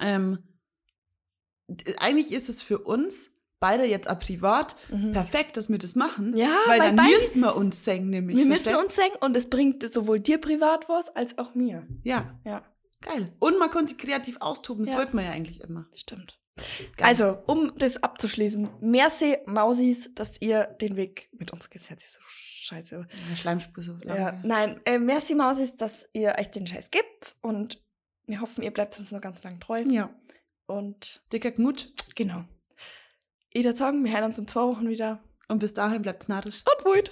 [0.00, 0.40] ähm,
[1.98, 4.74] eigentlich ist es für uns beide jetzt auch privat
[5.12, 6.30] perfekt, dass wir das machen.
[6.30, 6.36] Mhm.
[6.36, 8.36] Ja, weil, weil dann müssen wir uns singen, nämlich.
[8.36, 11.86] Wir müssen uns singen und es bringt sowohl dir privat was als auch mir.
[12.02, 12.64] Ja, Ja,
[13.00, 13.32] geil.
[13.38, 14.98] Und man kann sich kreativ austoben, das Ja.
[14.98, 15.86] wollte man ja eigentlich immer.
[15.94, 16.38] stimmt.
[16.98, 17.06] Geil.
[17.08, 22.20] Also, um das abzuschließen, merci Mausis, dass ihr den Weg mit uns hört sich so
[22.26, 23.06] scheiße.
[23.30, 24.18] Ja, Schleimspur so lang.
[24.18, 27.82] Ja, nein, äh, merci Mausis, dass ihr euch den Scheiß gibt und
[28.26, 29.82] wir hoffen, ihr bleibt uns noch ganz lang treu.
[29.88, 30.10] ja.
[30.72, 31.92] Und Dicker Knut.
[32.14, 32.44] genau.
[33.52, 35.22] Ich würde sagen, wir hören uns in zwei Wochen wieder.
[35.48, 36.64] Und bis dahin bleibt's narrisch.
[36.78, 37.10] Und Wut.